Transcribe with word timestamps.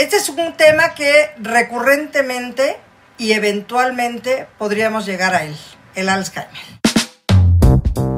Este 0.00 0.16
es 0.16 0.30
un 0.30 0.54
tema 0.56 0.94
que 0.94 1.28
recurrentemente 1.36 2.78
y 3.18 3.32
eventualmente 3.32 4.46
podríamos 4.56 5.04
llegar 5.04 5.34
a 5.34 5.44
él, 5.44 5.54
el 5.94 6.08
Alzheimer. 6.08 6.48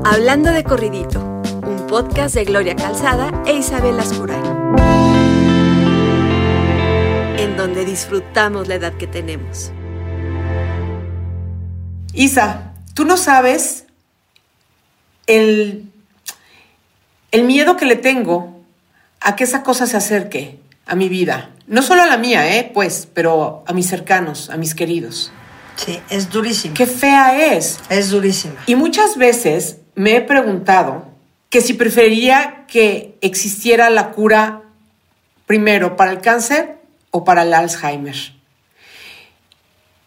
Hablando 0.04 0.52
de 0.52 0.62
corridito, 0.62 1.20
un 1.66 1.88
podcast 1.88 2.36
de 2.36 2.44
Gloria 2.44 2.76
Calzada 2.76 3.32
e 3.46 3.54
Isabel 3.54 3.98
Ascuray, 3.98 4.40
en 7.38 7.56
donde 7.56 7.84
disfrutamos 7.84 8.68
la 8.68 8.76
edad 8.76 8.92
que 8.92 9.08
tenemos. 9.08 9.72
Isa, 12.12 12.74
tú 12.94 13.04
no 13.04 13.16
sabes 13.16 13.86
el, 15.26 15.90
el 17.32 17.42
miedo 17.42 17.76
que 17.76 17.86
le 17.86 17.96
tengo 17.96 18.62
a 19.18 19.34
que 19.34 19.42
esa 19.42 19.64
cosa 19.64 19.88
se 19.88 19.96
acerque 19.96 20.60
a 20.86 20.94
mi 20.94 21.08
vida. 21.08 21.51
No 21.66 21.82
solo 21.82 22.02
a 22.02 22.06
la 22.06 22.16
mía, 22.16 22.56
¿eh? 22.56 22.70
Pues, 22.72 23.08
pero 23.12 23.64
a 23.66 23.72
mis 23.72 23.86
cercanos, 23.86 24.50
a 24.50 24.56
mis 24.56 24.74
queridos. 24.74 25.32
Sí, 25.76 26.00
es 26.10 26.30
durísimo. 26.30 26.74
Qué 26.74 26.86
fea 26.86 27.54
es. 27.54 27.78
Es 27.88 28.10
durísima. 28.10 28.62
Y 28.66 28.74
muchas 28.74 29.16
veces 29.16 29.78
me 29.94 30.16
he 30.16 30.20
preguntado 30.20 31.06
que 31.48 31.60
si 31.60 31.74
prefería 31.74 32.64
que 32.66 33.16
existiera 33.20 33.90
la 33.90 34.10
cura 34.10 34.62
primero 35.46 35.96
para 35.96 36.10
el 36.10 36.20
cáncer 36.20 36.78
o 37.10 37.24
para 37.24 37.42
el 37.42 37.52
Alzheimer. 37.52 38.16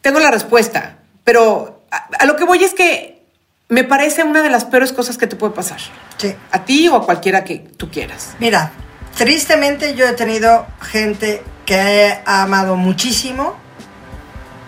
Tengo 0.01 0.19
la 0.19 0.31
respuesta, 0.31 0.99
pero 1.23 1.83
a, 1.91 2.09
a 2.19 2.25
lo 2.25 2.35
que 2.35 2.43
voy 2.43 2.63
es 2.63 2.73
que 2.73 3.23
me 3.69 3.83
parece 3.83 4.23
una 4.23 4.41
de 4.41 4.49
las 4.49 4.65
peores 4.65 4.93
cosas 4.93 5.17
que 5.17 5.27
te 5.27 5.35
puede 5.35 5.53
pasar. 5.53 5.79
Sí. 6.17 6.33
A 6.51 6.65
ti 6.65 6.87
o 6.87 6.95
a 6.95 7.05
cualquiera 7.05 7.43
que 7.43 7.59
tú 7.59 7.89
quieras. 7.89 8.35
Mira, 8.39 8.71
tristemente 9.17 9.95
yo 9.95 10.05
he 10.07 10.13
tenido 10.13 10.65
gente 10.81 11.43
que 11.65 11.75
he 11.75 12.21
amado 12.25 12.75
muchísimo, 12.75 13.55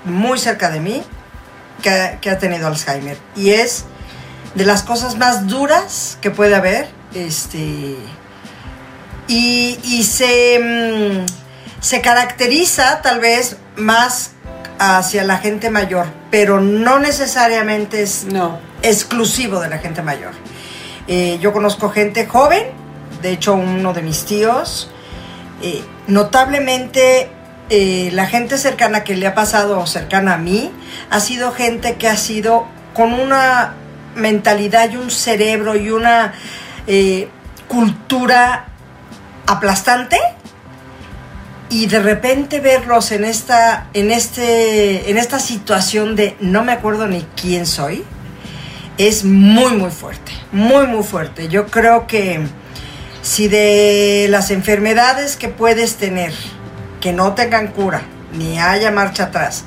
muy 0.06 0.40
cerca 0.40 0.70
de 0.70 0.80
mí, 0.80 1.04
que, 1.82 2.18
que 2.22 2.30
ha 2.30 2.40
tenido 2.40 2.68
Alzheimer. 2.68 3.18
Y 3.36 3.52
es 3.52 3.86
de 4.56 4.66
las 4.66 4.84
cosas 4.84 5.18
más 5.18 5.48
duras 5.48 6.18
que 6.22 6.32
puede 6.32 6.56
haber. 6.56 6.88
Este. 7.14 7.96
Y, 9.28 9.80
y 9.84 10.04
se, 10.04 10.60
mm, 10.60 11.26
se 11.82 12.02
caracteriza 12.02 13.02
tal 13.02 13.20
vez 13.20 13.58
más 13.76 14.32
hacia 14.80 15.24
la 15.24 15.38
gente 15.38 15.70
mayor, 15.70 16.08
pero 16.32 16.60
no 16.62 17.00
necesariamente 17.00 18.04
es 18.04 18.26
No. 18.26 18.60
exclusivo 18.84 19.60
de 19.60 19.70
la 19.70 19.80
gente 19.80 20.02
mayor. 20.02 20.32
Eh, 21.08 21.38
yo 21.42 21.52
conozco 21.54 21.90
gente 21.90 22.26
joven, 22.28 22.64
de 23.22 23.32
hecho 23.32 23.54
uno 23.54 23.94
de 23.94 24.02
mis 24.02 24.26
tíos, 24.26 24.90
eh, 25.62 25.84
notablemente 26.08 27.30
eh, 27.70 28.10
la 28.14 28.28
gente 28.28 28.58
cercana 28.58 29.04
que 29.04 29.16
le 29.16 29.28
ha 29.28 29.36
pasado 29.36 29.80
o 29.80 29.88
cercana 29.88 30.36
a 30.36 30.38
mí 30.38 30.72
ha 31.10 31.20
sido 31.20 31.52
gente 31.52 31.96
que 31.96 32.08
ha 32.08 32.16
sido 32.16 32.66
con 32.94 33.14
una 33.14 33.76
mentalidad 34.16 34.90
y 34.92 34.98
un 34.98 35.12
cerebro 35.12 35.76
y 35.76 35.90
una 35.90 36.34
eh, 36.88 37.28
cultura 37.68 38.68
aplastante. 39.46 40.18
Y 41.70 41.88
de 41.88 42.00
repente 42.00 42.62
verlos 42.62 43.12
en 43.12 43.26
esta 43.26 43.88
en 43.94 44.10
este 44.12 45.12
en 45.12 45.18
esta 45.18 45.38
situación 45.38 46.16
de 46.16 46.38
no 46.40 46.64
me 46.64 46.72
acuerdo 46.72 47.08
ni 47.08 47.28
quién 47.36 47.66
soy 47.66 48.06
es 48.98 49.26
muy 49.26 49.74
muy 49.74 49.92
fuerte 49.92 50.32
muy 50.54 50.88
muy 50.88 51.04
fuerte. 51.04 51.50
Yo 51.50 51.68
creo 51.68 52.08
que 52.08 52.48
si 53.28 53.50
de 53.50 54.28
las 54.30 54.52
enfermedades 54.52 55.36
que 55.36 55.50
puedes 55.50 55.96
tener 55.96 56.34
que 57.02 57.12
no 57.12 57.34
tengan 57.34 57.68
cura 57.68 58.02
ni 58.32 58.58
haya 58.58 58.90
marcha 58.90 59.26
atrás 59.26 59.66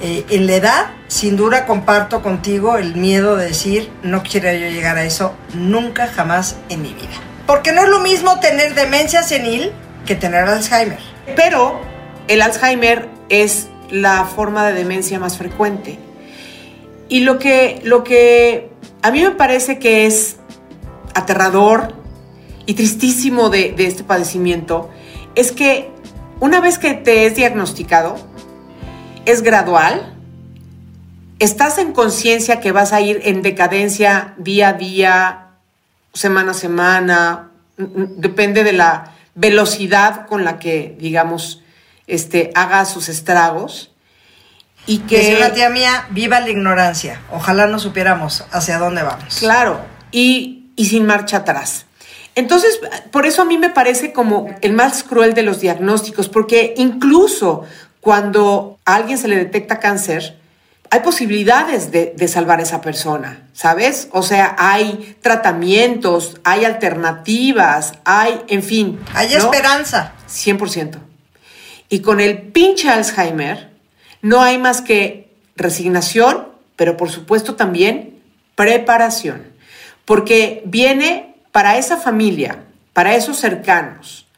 eh, 0.00 0.24
en 0.30 0.48
la 0.48 0.54
edad 0.54 0.86
sin 1.06 1.36
duda 1.36 1.64
comparto 1.64 2.22
contigo 2.22 2.76
el 2.76 2.96
miedo 2.96 3.36
de 3.36 3.46
decir 3.46 3.90
no 4.02 4.24
quiero 4.24 4.52
yo 4.52 4.68
llegar 4.68 4.96
a 4.96 5.04
eso 5.04 5.32
nunca 5.54 6.08
jamás 6.08 6.56
en 6.70 6.82
mi 6.82 6.92
vida 6.92 7.22
porque 7.46 7.72
no 7.72 7.82
es 7.84 7.88
lo 7.88 8.00
mismo 8.00 8.40
tener 8.40 8.74
demencia 8.74 9.22
senil 9.22 9.72
que 10.04 10.14
tener 10.14 10.44
Alzheimer 10.44 10.98
Pero 11.36 11.80
el 12.26 12.42
Alzheimer 12.42 13.08
es 13.28 13.68
la 13.90 14.24
forma 14.24 14.66
de 14.66 14.72
demencia 14.74 15.18
más 15.18 15.36
frecuente. 15.38 15.98
Y 17.08 17.20
lo 17.20 17.38
que, 17.38 17.80
lo 17.84 18.04
que 18.04 18.70
a 19.02 19.10
mí 19.10 19.22
me 19.22 19.30
parece 19.30 19.78
que 19.78 20.06
es 20.06 20.36
aterrador 21.14 21.94
y 22.68 22.74
tristísimo 22.74 23.48
de, 23.48 23.72
de 23.72 23.86
este 23.86 24.04
padecimiento 24.04 24.90
es 25.34 25.52
que 25.52 25.90
una 26.38 26.60
vez 26.60 26.78
que 26.78 26.92
te 26.92 27.24
es 27.24 27.34
diagnosticado, 27.34 28.16
es 29.24 29.40
gradual, 29.42 30.14
estás 31.38 31.78
en 31.78 31.92
conciencia 31.92 32.60
que 32.60 32.70
vas 32.72 32.92
a 32.92 33.00
ir 33.00 33.20
en 33.24 33.40
decadencia 33.40 34.34
día 34.36 34.68
a 34.68 34.72
día, 34.74 35.46
semana 36.12 36.50
a 36.50 36.54
semana, 36.54 37.50
n- 37.78 37.88
n- 37.96 38.08
depende 38.16 38.64
de 38.64 38.74
la 38.74 39.14
velocidad 39.34 40.26
con 40.26 40.44
la 40.44 40.58
que, 40.58 40.94
digamos, 41.00 41.62
este, 42.06 42.50
haga 42.54 42.84
sus 42.84 43.08
estragos. 43.08 43.92
Y 44.86 44.98
Que 44.98 45.20
que, 45.30 45.36
una 45.36 45.54
tía 45.54 45.70
mía, 45.70 46.06
viva 46.10 46.40
la 46.40 46.50
ignorancia. 46.50 47.20
Ojalá 47.32 47.66
no 47.66 47.78
supiéramos 47.78 48.44
hacia 48.52 48.78
dónde 48.78 49.02
vamos. 49.02 49.38
claro, 49.38 49.80
y, 50.12 50.70
y 50.76 50.84
sin 50.86 51.06
marcha 51.06 51.38
atrás. 51.38 51.86
Entonces, 52.38 52.78
por 53.10 53.26
eso 53.26 53.42
a 53.42 53.44
mí 53.44 53.58
me 53.58 53.68
parece 53.68 54.12
como 54.12 54.46
el 54.60 54.72
más 54.72 55.02
cruel 55.02 55.34
de 55.34 55.42
los 55.42 55.60
diagnósticos, 55.60 56.28
porque 56.28 56.72
incluso 56.76 57.64
cuando 58.00 58.78
a 58.84 58.94
alguien 58.94 59.18
se 59.18 59.26
le 59.26 59.34
detecta 59.34 59.80
cáncer, 59.80 60.38
hay 60.88 61.00
posibilidades 61.00 61.90
de, 61.90 62.14
de 62.16 62.28
salvar 62.28 62.60
a 62.60 62.62
esa 62.62 62.80
persona, 62.80 63.48
¿sabes? 63.54 64.06
O 64.12 64.22
sea, 64.22 64.54
hay 64.56 65.16
tratamientos, 65.20 66.40
hay 66.44 66.64
alternativas, 66.64 67.94
hay, 68.04 68.40
en 68.46 68.62
fin. 68.62 69.00
Hay 69.14 69.30
¿no? 69.30 69.38
esperanza. 69.38 70.12
100%. 70.28 70.96
Y 71.88 72.02
con 72.02 72.20
el 72.20 72.42
pinche 72.42 72.88
Alzheimer 72.88 73.70
no 74.22 74.42
hay 74.42 74.58
más 74.58 74.80
que 74.80 75.34
resignación, 75.56 76.46
pero 76.76 76.96
por 76.96 77.10
supuesto 77.10 77.56
también 77.56 78.20
preparación. 78.54 79.42
Porque 80.04 80.62
viene 80.66 81.27
para 81.58 81.76
esa 81.76 81.96
familia, 81.96 82.66
para 82.92 83.16
esos 83.16 83.36
cercanos, 83.36 84.28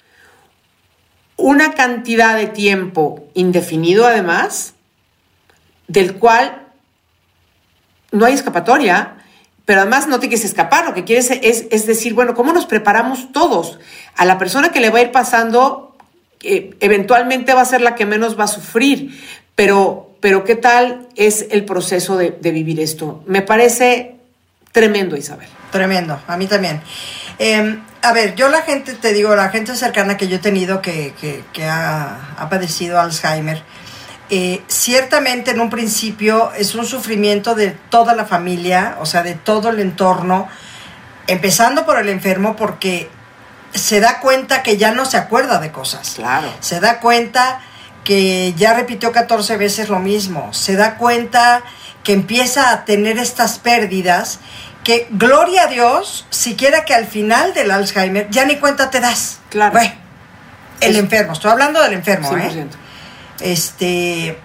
una 1.36 1.75
cantidad 1.75 2.34
de 2.34 2.47
tiempo 2.47 3.28
indefinido 3.34 4.06
además, 4.06 4.72
del 5.86 6.14
cual 6.14 6.62
no 8.10 8.25
hay 8.25 8.32
escapatoria, 8.32 9.19
pero 9.66 9.82
además 9.82 10.09
no 10.09 10.19
te 10.19 10.28
quieres 10.28 10.47
escapar, 10.47 10.86
lo 10.86 10.94
que 10.94 11.04
quieres 11.04 11.30
es, 11.30 11.66
es 11.70 11.86
decir, 11.86 12.14
bueno, 12.14 12.32
¿cómo 12.34 12.54
nos 12.54 12.64
preparamos 12.64 13.32
todos? 13.32 13.78
A 14.16 14.25
la 14.25 14.38
persona 14.38 14.72
que 14.72 14.80
le 14.80 14.88
va 14.88 15.00
a 15.00 15.03
ir 15.03 15.12
pasando, 15.12 15.94
eh, 16.42 16.75
eventualmente 16.80 17.53
va 17.53 17.60
a 17.60 17.66
ser 17.66 17.82
la 17.82 17.97
que 17.97 18.06
menos 18.06 18.41
va 18.41 18.44
a 18.44 18.48
sufrir, 18.48 19.20
pero, 19.54 20.16
pero 20.20 20.44
¿qué 20.44 20.54
tal 20.54 21.06
es 21.16 21.48
el 21.50 21.66
proceso 21.66 22.16
de, 22.16 22.30
de 22.30 22.50
vivir 22.50 22.80
esto? 22.80 23.22
Me 23.26 23.42
parece 23.42 24.16
tremendo, 24.72 25.19
Isabel. 25.19 25.50
Tremendo, 25.70 26.20
a 26.26 26.36
mí 26.36 26.47
también. 26.47 26.82
Eh, 27.38 27.78
a 28.03 28.12
ver, 28.12 28.34
yo 28.34 28.48
la 28.48 28.62
gente, 28.62 28.94
te 28.94 29.12
digo, 29.12 29.34
la 29.36 29.50
gente 29.50 29.75
cercana 29.76 30.16
que 30.16 30.26
yo 30.28 30.36
he 30.36 30.41
tenido 30.41 30.82
que, 30.82 31.14
que- 31.20 31.44
que 31.53 31.66
ha, 31.66 32.34
ha 32.38 32.48
padecido 32.48 33.00
Alzheimer, 33.00 33.62
eh, 34.30 34.62
ciertamente 34.69 35.50
en 35.53 35.60
un 35.60 35.70
principio 35.70 36.53
es 36.56 36.75
un 36.75 36.86
sufrimiento 36.86 37.54
de 37.54 37.70
toda 37.91 38.14
la 38.14 38.25
familia, 38.25 38.97
o 39.00 39.06
sea, 39.06 39.22
de 39.22 39.34
todo 39.34 39.70
el 39.70 39.80
entorno, 39.80 40.48
empezando 41.26 41.84
por 41.84 41.98
el 41.98 42.09
enfermo 42.09 42.56
porque 42.56 43.10
se 43.75 44.00
da 44.00 44.20
cuenta 44.20 44.62
que 44.62 44.76
ya 44.76 44.92
no 44.92 45.04
se 45.04 45.16
acuerda 45.16 45.59
de 45.60 45.70
cosas. 45.72 46.12
Claro. 46.16 46.53
Se 46.60 46.80
da 46.80 46.98
cuenta 47.00 47.60
que 48.04 48.54
ya 48.56 48.74
repitió 48.74 49.12
14 49.12 49.56
veces 49.56 49.89
lo 49.89 49.98
mismo. 50.00 50.53
Se 50.53 50.74
da 50.74 50.97
cuenta 50.97 51.62
que 52.03 52.12
empieza 52.12 52.71
a 52.71 52.84
tener 52.84 53.18
estas 53.18 53.59
pérdidas 53.59 54.41
que, 54.91 55.07
gloria 55.10 55.65
a 55.65 55.66
Dios, 55.69 56.27
siquiera 56.31 56.84
que 56.84 56.95
al 56.95 57.07
final 57.07 57.54
del 57.54 57.71
Alzheimer 57.71 58.28
ya 58.31 58.45
ni 58.45 58.57
cuenta 58.57 58.91
te 58.91 58.98
das. 58.98 59.39
Claro. 59.48 59.72
Bueno, 59.72 59.92
el 60.81 60.97
enfermo, 60.97 61.33
estoy 61.34 61.53
hablando 61.53 61.81
del 61.81 61.92
enfermo, 61.92 62.28
100%. 62.33 62.41
¿eh? 62.41 62.66
Este, 63.41 64.37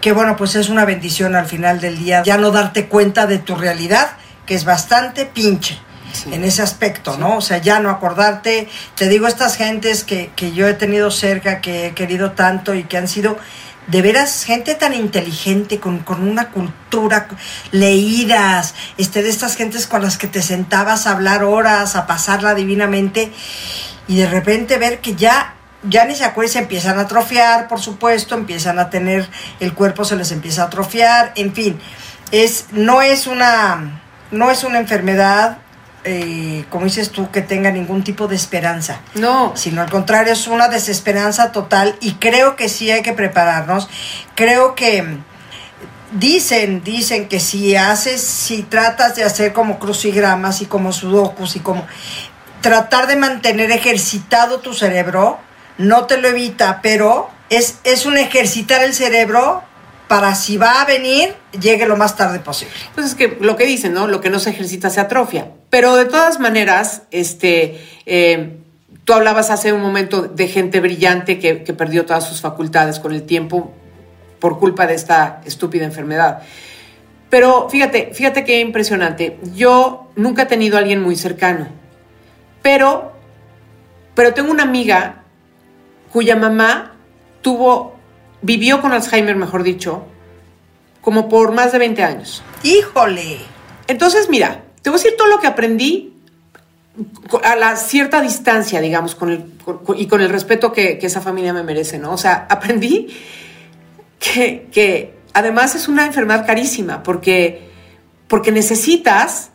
que 0.00 0.12
bueno, 0.12 0.36
pues 0.36 0.56
es 0.56 0.68
una 0.68 0.84
bendición 0.84 1.36
al 1.36 1.46
final 1.46 1.80
del 1.80 1.96
día 1.96 2.22
ya 2.24 2.38
no 2.38 2.50
darte 2.50 2.86
cuenta 2.86 3.28
de 3.28 3.38
tu 3.38 3.54
realidad, 3.54 4.16
que 4.46 4.56
es 4.56 4.64
bastante 4.64 5.26
pinche 5.26 5.78
Sí. 6.10 6.32
en 6.32 6.42
ese 6.42 6.62
aspecto, 6.62 7.18
¿no? 7.18 7.36
O 7.36 7.40
sea, 7.42 7.58
ya 7.58 7.80
no 7.80 7.90
acordarte, 7.90 8.66
te 8.94 9.08
digo, 9.10 9.26
estas 9.26 9.56
gentes 9.56 10.04
que, 10.04 10.30
que 10.34 10.52
yo 10.52 10.66
he 10.66 10.72
tenido 10.72 11.10
cerca, 11.10 11.60
que 11.60 11.88
he 11.88 11.94
querido 11.94 12.32
tanto 12.32 12.74
y 12.74 12.84
que 12.84 12.96
han 12.96 13.08
sido 13.08 13.36
de 13.88 14.02
veras 14.02 14.44
gente 14.44 14.74
tan 14.74 14.94
inteligente, 14.94 15.80
con, 15.80 16.00
con 16.00 16.26
una 16.26 16.50
cultura, 16.50 17.28
leídas, 17.72 18.74
este, 18.98 19.22
de 19.22 19.30
estas 19.30 19.56
gentes 19.56 19.86
con 19.86 20.02
las 20.02 20.18
que 20.18 20.28
te 20.28 20.42
sentabas 20.42 21.06
a 21.06 21.12
hablar 21.12 21.42
horas, 21.42 21.96
a 21.96 22.06
pasarla 22.06 22.54
divinamente, 22.54 23.32
y 24.06 24.16
de 24.16 24.26
repente 24.26 24.78
ver 24.78 25.00
que 25.00 25.14
ya 25.14 25.54
ya 25.84 26.04
ni 26.04 26.14
se 26.14 26.24
acuerdan, 26.24 26.52
se 26.52 26.58
empiezan 26.58 26.98
a 26.98 27.02
atrofiar, 27.02 27.68
por 27.68 27.80
supuesto, 27.80 28.34
empiezan 28.34 28.78
a 28.78 28.90
tener, 28.90 29.28
el 29.60 29.74
cuerpo 29.74 30.04
se 30.04 30.16
les 30.16 30.32
empieza 30.32 30.62
a 30.62 30.66
atrofiar, 30.66 31.32
en 31.36 31.54
fin, 31.54 31.78
es, 32.32 32.66
no 32.72 33.00
es 33.00 33.26
una, 33.26 34.00
no 34.30 34.50
es 34.50 34.64
una 34.64 34.78
enfermedad, 34.78 35.58
eh, 36.08 36.64
como 36.70 36.84
dices 36.84 37.10
tú, 37.10 37.30
que 37.30 37.42
tenga 37.42 37.70
ningún 37.70 38.02
tipo 38.02 38.26
de 38.28 38.36
esperanza. 38.36 39.00
No. 39.14 39.52
Sino 39.54 39.82
al 39.82 39.90
contrario, 39.90 40.32
es 40.32 40.46
una 40.46 40.68
desesperanza 40.68 41.52
total 41.52 41.96
y 42.00 42.14
creo 42.14 42.56
que 42.56 42.68
sí 42.68 42.90
hay 42.90 43.02
que 43.02 43.12
prepararnos. 43.12 43.88
Creo 44.34 44.74
que 44.74 45.18
dicen, 46.12 46.82
dicen 46.82 47.28
que 47.28 47.40
si 47.40 47.76
haces, 47.76 48.22
si 48.22 48.62
tratas 48.62 49.16
de 49.16 49.24
hacer 49.24 49.52
como 49.52 49.78
crucigramas 49.78 50.62
y 50.62 50.66
como 50.66 50.92
sudokus 50.92 51.56
y 51.56 51.60
como 51.60 51.86
tratar 52.60 53.06
de 53.06 53.16
mantener 53.16 53.70
ejercitado 53.70 54.60
tu 54.60 54.74
cerebro, 54.74 55.38
no 55.76 56.06
te 56.06 56.16
lo 56.16 56.28
evita, 56.28 56.80
pero 56.82 57.30
es, 57.50 57.78
es 57.84 58.06
un 58.06 58.18
ejercitar 58.18 58.82
el 58.82 58.94
cerebro 58.94 59.62
para 60.08 60.34
si 60.34 60.56
va 60.56 60.80
a 60.80 60.84
venir, 60.86 61.34
llegue 61.60 61.86
lo 61.86 61.96
más 61.96 62.16
tarde 62.16 62.40
posible. 62.40 62.74
Pues 62.94 63.06
es 63.06 63.14
que 63.14 63.36
lo 63.40 63.56
que 63.56 63.66
dicen, 63.66 63.92
¿no? 63.92 64.06
Lo 64.06 64.20
que 64.20 64.30
no 64.30 64.38
se 64.38 64.50
ejercita 64.50 64.90
se 64.90 65.00
atrofia. 65.00 65.52
Pero 65.70 65.96
de 65.96 66.06
todas 66.06 66.40
maneras, 66.40 67.02
este, 67.10 67.80
eh, 68.06 68.56
tú 69.04 69.12
hablabas 69.12 69.50
hace 69.50 69.72
un 69.72 69.82
momento 69.82 70.22
de 70.22 70.48
gente 70.48 70.80
brillante 70.80 71.38
que, 71.38 71.62
que 71.62 71.74
perdió 71.74 72.06
todas 72.06 72.26
sus 72.26 72.40
facultades 72.40 72.98
con 72.98 73.12
el 73.12 73.22
tiempo 73.24 73.72
por 74.38 74.58
culpa 74.58 74.86
de 74.86 74.94
esta 74.94 75.40
estúpida 75.44 75.84
enfermedad. 75.84 76.42
Pero 77.30 77.68
fíjate, 77.68 78.10
fíjate 78.14 78.44
qué 78.44 78.60
impresionante. 78.60 79.38
Yo 79.54 80.10
nunca 80.16 80.42
he 80.42 80.46
tenido 80.46 80.76
a 80.76 80.80
alguien 80.80 81.02
muy 81.02 81.16
cercano, 81.16 81.68
pero, 82.62 83.12
pero 84.14 84.32
tengo 84.32 84.50
una 84.50 84.62
amiga 84.62 85.22
cuya 86.12 86.36
mamá 86.36 86.94
tuvo, 87.42 87.96
vivió 88.40 88.80
con 88.80 88.92
Alzheimer, 88.92 89.36
mejor 89.36 89.62
dicho, 89.62 90.06
como 91.02 91.28
por 91.28 91.52
más 91.52 91.72
de 91.72 91.78
20 91.78 92.02
años. 92.02 92.42
Híjole. 92.62 93.38
Entonces, 93.86 94.28
mira, 94.28 94.62
te 94.82 94.90
voy 94.90 94.98
a 94.98 95.02
decir 95.02 95.16
todo 95.16 95.28
lo 95.28 95.40
que 95.40 95.46
aprendí 95.46 96.14
a 97.44 97.56
la 97.56 97.76
cierta 97.76 98.20
distancia, 98.20 98.80
digamos, 98.80 99.14
con 99.14 99.30
el, 99.30 99.44
y 99.96 100.06
con 100.06 100.20
el 100.20 100.28
respeto 100.28 100.72
que, 100.72 100.98
esa 101.02 101.20
familia 101.20 101.52
me 101.52 101.62
merece, 101.62 101.98
¿no? 101.98 102.12
O 102.12 102.18
sea, 102.18 102.46
aprendí 102.50 103.08
que, 104.18 105.14
además 105.32 105.74
es 105.74 105.88
una 105.88 106.06
enfermedad 106.06 106.46
carísima, 106.46 107.02
porque, 107.02 107.68
porque 108.26 108.52
necesitas 108.52 109.50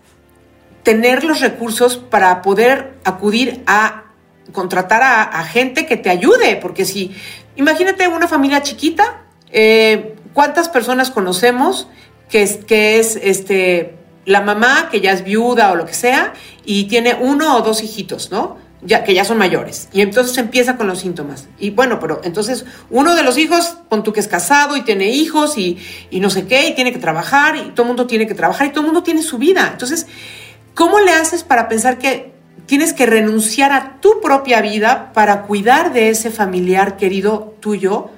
tener 0.84 1.24
los 1.24 1.40
recursos 1.40 1.98
para 1.98 2.42
poder 2.42 2.94
acudir 3.04 3.64
a 3.66 4.06
contratar 4.52 5.02
a, 5.02 5.24
a, 5.24 5.44
gente 5.44 5.86
que 5.86 5.98
te 5.98 6.10
ayude, 6.10 6.58
porque 6.58 6.86
si, 6.86 7.16
imagínate 7.56 8.08
una 8.08 8.28
familia 8.28 8.62
chiquita, 8.62 9.24
eh, 9.52 10.16
¿cuántas 10.34 10.68
personas 10.68 11.12
conocemos 11.12 11.88
que 12.30 12.42
es, 12.42 12.58
que 12.66 13.00
es 13.00 13.16
este, 13.22 13.96
la 14.26 14.42
mamá, 14.42 14.90
que 14.90 15.02
ya 15.02 15.12
es 15.12 15.24
viuda 15.24 15.72
o 15.72 15.76
lo 15.76 15.86
que 15.86 15.94
sea, 15.94 16.34
y 16.66 16.86
tiene 16.86 17.16
uno 17.20 17.58
o 17.58 17.62
dos 17.62 17.84
hijitos, 17.84 18.32
¿no? 18.32 18.58
Ya, 18.86 19.04
que 19.06 19.14
ya 19.14 19.24
son 19.24 19.38
mayores. 19.38 19.88
Y 19.94 20.02
entonces 20.02 20.38
empieza 20.38 20.76
con 20.76 20.88
los 20.88 21.00
síntomas. 21.00 21.48
Y 21.58 21.70
bueno, 21.70 22.00
pero 22.02 22.20
entonces 22.24 22.66
uno 22.90 23.16
de 23.16 23.24
los 23.24 23.38
hijos, 23.38 23.78
con 23.90 24.04
tú 24.04 24.12
que 24.12 24.20
es 24.20 24.28
casado 24.28 24.76
y 24.76 24.82
tiene 24.82 25.10
hijos 25.10 25.58
y, 25.58 25.78
y 26.10 26.20
no 26.20 26.30
sé 26.30 26.48
qué, 26.48 26.68
y 26.68 26.76
tiene 26.76 26.92
que 26.92 27.00
trabajar, 27.00 27.56
y 27.56 27.72
todo 27.72 27.84
el 27.84 27.88
mundo 27.88 28.08
tiene 28.08 28.28
que 28.28 28.36
trabajar, 28.36 28.68
y 28.68 28.70
todo 28.72 28.82
el 28.82 28.88
mundo 28.88 29.04
tiene 29.04 29.22
su 29.22 29.38
vida. 29.38 29.70
Entonces, 29.72 30.08
¿cómo 30.74 31.00
le 31.00 31.12
haces 31.12 31.44
para 31.44 31.70
pensar 31.70 31.98
que 31.98 32.34
tienes 32.66 32.92
que 32.94 33.06
renunciar 33.06 33.72
a 33.72 34.02
tu 34.02 34.20
propia 34.22 34.62
vida 34.62 35.12
para 35.14 35.44
cuidar 35.44 35.94
de 35.94 36.10
ese 36.10 36.30
familiar 36.30 36.98
querido 36.98 37.56
tuyo? 37.62 38.10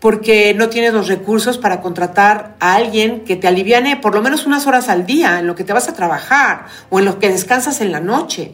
Porque 0.00 0.54
no 0.54 0.68
tienes 0.68 0.92
los 0.92 1.08
recursos 1.08 1.58
para 1.58 1.80
contratar 1.80 2.54
a 2.60 2.74
alguien 2.74 3.24
que 3.24 3.36
te 3.36 3.48
aliviane 3.48 3.96
por 3.96 4.14
lo 4.14 4.22
menos 4.22 4.46
unas 4.46 4.66
horas 4.66 4.88
al 4.88 5.06
día 5.06 5.40
en 5.40 5.46
lo 5.46 5.54
que 5.54 5.64
te 5.64 5.72
vas 5.72 5.88
a 5.88 5.94
trabajar 5.94 6.66
o 6.90 6.98
en 6.98 7.04
lo 7.04 7.18
que 7.18 7.28
descansas 7.28 7.80
en 7.80 7.90
la 7.90 8.00
noche. 8.00 8.52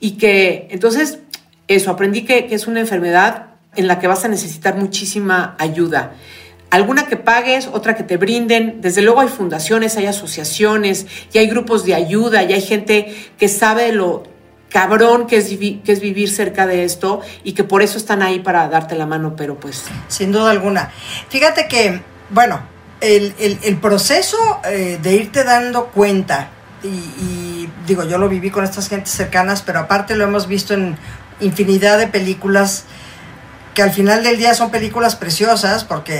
Y 0.00 0.12
que 0.12 0.68
entonces, 0.70 1.20
eso, 1.68 1.90
aprendí 1.90 2.22
que, 2.22 2.46
que 2.46 2.54
es 2.54 2.66
una 2.66 2.80
enfermedad 2.80 3.46
en 3.76 3.88
la 3.88 3.98
que 3.98 4.06
vas 4.06 4.24
a 4.24 4.28
necesitar 4.28 4.76
muchísima 4.76 5.56
ayuda. 5.58 6.12
Alguna 6.70 7.06
que 7.06 7.16
pagues, 7.16 7.68
otra 7.72 7.94
que 7.94 8.02
te 8.02 8.16
brinden. 8.16 8.80
Desde 8.80 9.00
luego 9.00 9.20
hay 9.20 9.28
fundaciones, 9.28 9.96
hay 9.96 10.06
asociaciones, 10.06 11.06
y 11.32 11.38
hay 11.38 11.46
grupos 11.46 11.84
de 11.84 11.94
ayuda, 11.94 12.42
y 12.42 12.52
hay 12.52 12.60
gente 12.60 13.14
que 13.38 13.48
sabe 13.48 13.92
lo 13.92 14.24
cabrón 14.74 15.28
que 15.28 15.36
es, 15.36 15.46
que 15.46 15.92
es 15.92 16.00
vivir 16.00 16.28
cerca 16.28 16.66
de 16.66 16.82
esto 16.82 17.20
y 17.44 17.52
que 17.52 17.62
por 17.62 17.80
eso 17.80 17.96
están 17.96 18.22
ahí 18.22 18.40
para 18.40 18.66
darte 18.68 18.96
la 18.96 19.06
mano, 19.06 19.36
pero 19.36 19.54
pues... 19.54 19.84
Sin 20.08 20.32
duda 20.32 20.50
alguna. 20.50 20.90
Fíjate 21.28 21.68
que, 21.68 22.02
bueno, 22.30 22.60
el, 23.00 23.32
el, 23.38 23.60
el 23.62 23.76
proceso 23.76 24.36
eh, 24.64 24.98
de 25.00 25.14
irte 25.14 25.44
dando 25.44 25.86
cuenta, 25.86 26.48
y, 26.82 26.88
y, 26.88 27.70
digo, 27.86 28.02
yo 28.02 28.18
lo 28.18 28.28
viví 28.28 28.50
con 28.50 28.64
estas 28.64 28.88
gentes 28.88 29.12
cercanas, 29.12 29.62
pero 29.62 29.78
aparte 29.78 30.16
lo 30.16 30.24
hemos 30.24 30.48
visto 30.48 30.74
en 30.74 30.98
infinidad 31.38 31.96
de 31.96 32.08
películas 32.08 32.84
que 33.74 33.82
al 33.82 33.92
final 33.92 34.24
del 34.24 34.38
día 34.38 34.54
son 34.54 34.72
películas 34.72 35.14
preciosas 35.14 35.84
porque 35.84 36.16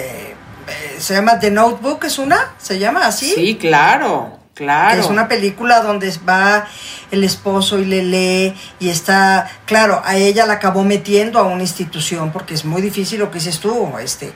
eh, 0.68 0.96
se 0.98 1.14
llama 1.14 1.40
The 1.40 1.50
Notebook, 1.50 2.04
¿es 2.04 2.20
una? 2.20 2.54
¿Se 2.58 2.78
llama 2.78 3.04
así? 3.08 3.32
Sí, 3.34 3.56
claro. 3.56 4.33
Claro. 4.54 5.00
Es 5.00 5.06
una 5.06 5.26
película 5.26 5.80
donde 5.80 6.12
va 6.28 6.66
el 7.10 7.24
esposo 7.24 7.80
y 7.80 7.84
le 7.84 8.04
lee 8.04 8.54
y 8.78 8.88
está, 8.88 9.50
claro, 9.66 10.00
a 10.04 10.16
ella 10.16 10.46
la 10.46 10.54
acabó 10.54 10.84
metiendo 10.84 11.40
a 11.40 11.42
una 11.42 11.62
institución 11.62 12.30
porque 12.30 12.54
es 12.54 12.64
muy 12.64 12.80
difícil 12.80 13.18
lo 13.18 13.32
que 13.32 13.38
dices 13.38 13.58
tú, 13.58 13.92
este, 13.98 14.32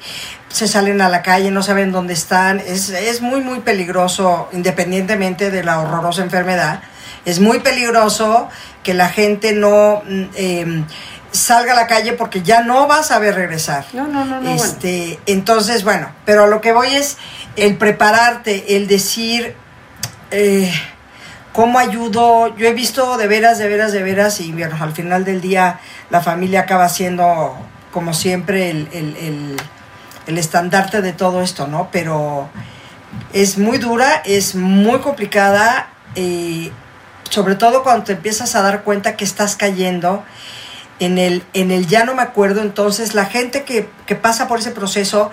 se 0.48 0.66
salen 0.66 1.00
a 1.00 1.08
la 1.08 1.22
calle, 1.22 1.52
no 1.52 1.62
saben 1.62 1.92
dónde 1.92 2.14
están, 2.14 2.58
es, 2.58 2.90
es 2.90 3.20
muy, 3.20 3.40
muy 3.42 3.60
peligroso 3.60 4.48
independientemente 4.52 5.52
de 5.52 5.62
la 5.62 5.78
horrorosa 5.78 6.22
enfermedad, 6.22 6.82
es 7.24 7.38
muy 7.38 7.60
peligroso 7.60 8.48
que 8.82 8.94
la 8.94 9.08
gente 9.08 9.52
no... 9.52 10.02
Eh, 10.34 10.84
salga 11.30 11.72
a 11.72 11.76
la 11.76 11.86
calle 11.86 12.14
porque 12.14 12.42
ya 12.42 12.62
no 12.62 12.86
vas 12.86 13.10
a 13.10 13.18
ver 13.18 13.34
regresar. 13.34 13.84
No, 13.92 14.06
no, 14.06 14.24
no, 14.24 14.40
no. 14.40 14.50
Este, 14.50 15.06
bueno. 15.08 15.20
Entonces, 15.26 15.84
bueno, 15.84 16.10
pero 16.24 16.44
a 16.44 16.46
lo 16.46 16.62
que 16.62 16.72
voy 16.72 16.94
es 16.94 17.18
el 17.56 17.76
prepararte, 17.76 18.76
el 18.76 18.88
decir, 18.88 19.54
eh, 20.30 20.72
cómo 21.52 21.78
ayudo. 21.78 22.54
Yo 22.56 22.68
he 22.68 22.72
visto 22.72 23.16
de 23.16 23.26
veras, 23.26 23.58
de 23.58 23.68
veras, 23.68 23.92
de 23.92 24.02
veras, 24.02 24.40
y 24.40 24.52
bueno, 24.52 24.76
al 24.80 24.92
final 24.92 25.24
del 25.24 25.40
día 25.40 25.80
la 26.10 26.20
familia 26.20 26.60
acaba 26.60 26.88
siendo, 26.88 27.56
como 27.92 28.14
siempre, 28.14 28.70
el, 28.70 28.88
el, 28.92 29.56
el, 30.26 30.38
estandarte 30.38 31.02
de 31.02 31.12
todo 31.12 31.42
esto, 31.42 31.66
¿no? 31.66 31.88
Pero 31.90 32.48
es 33.32 33.58
muy 33.58 33.78
dura, 33.78 34.22
es 34.24 34.54
muy 34.54 35.00
complicada, 35.00 35.88
eh, 36.14 36.70
sobre 37.30 37.56
todo 37.56 37.82
cuando 37.82 38.04
te 38.04 38.12
empiezas 38.12 38.54
a 38.54 38.62
dar 38.62 38.82
cuenta 38.84 39.16
que 39.16 39.24
estás 39.24 39.56
cayendo. 39.56 40.24
En 41.00 41.16
el, 41.16 41.44
en 41.54 41.70
el 41.70 41.86
ya 41.86 42.04
no 42.04 42.16
me 42.16 42.22
acuerdo, 42.22 42.60
entonces 42.60 43.14
la 43.14 43.26
gente 43.26 43.62
que, 43.62 43.88
que 44.06 44.16
pasa 44.16 44.48
por 44.48 44.58
ese 44.58 44.72
proceso 44.72 45.30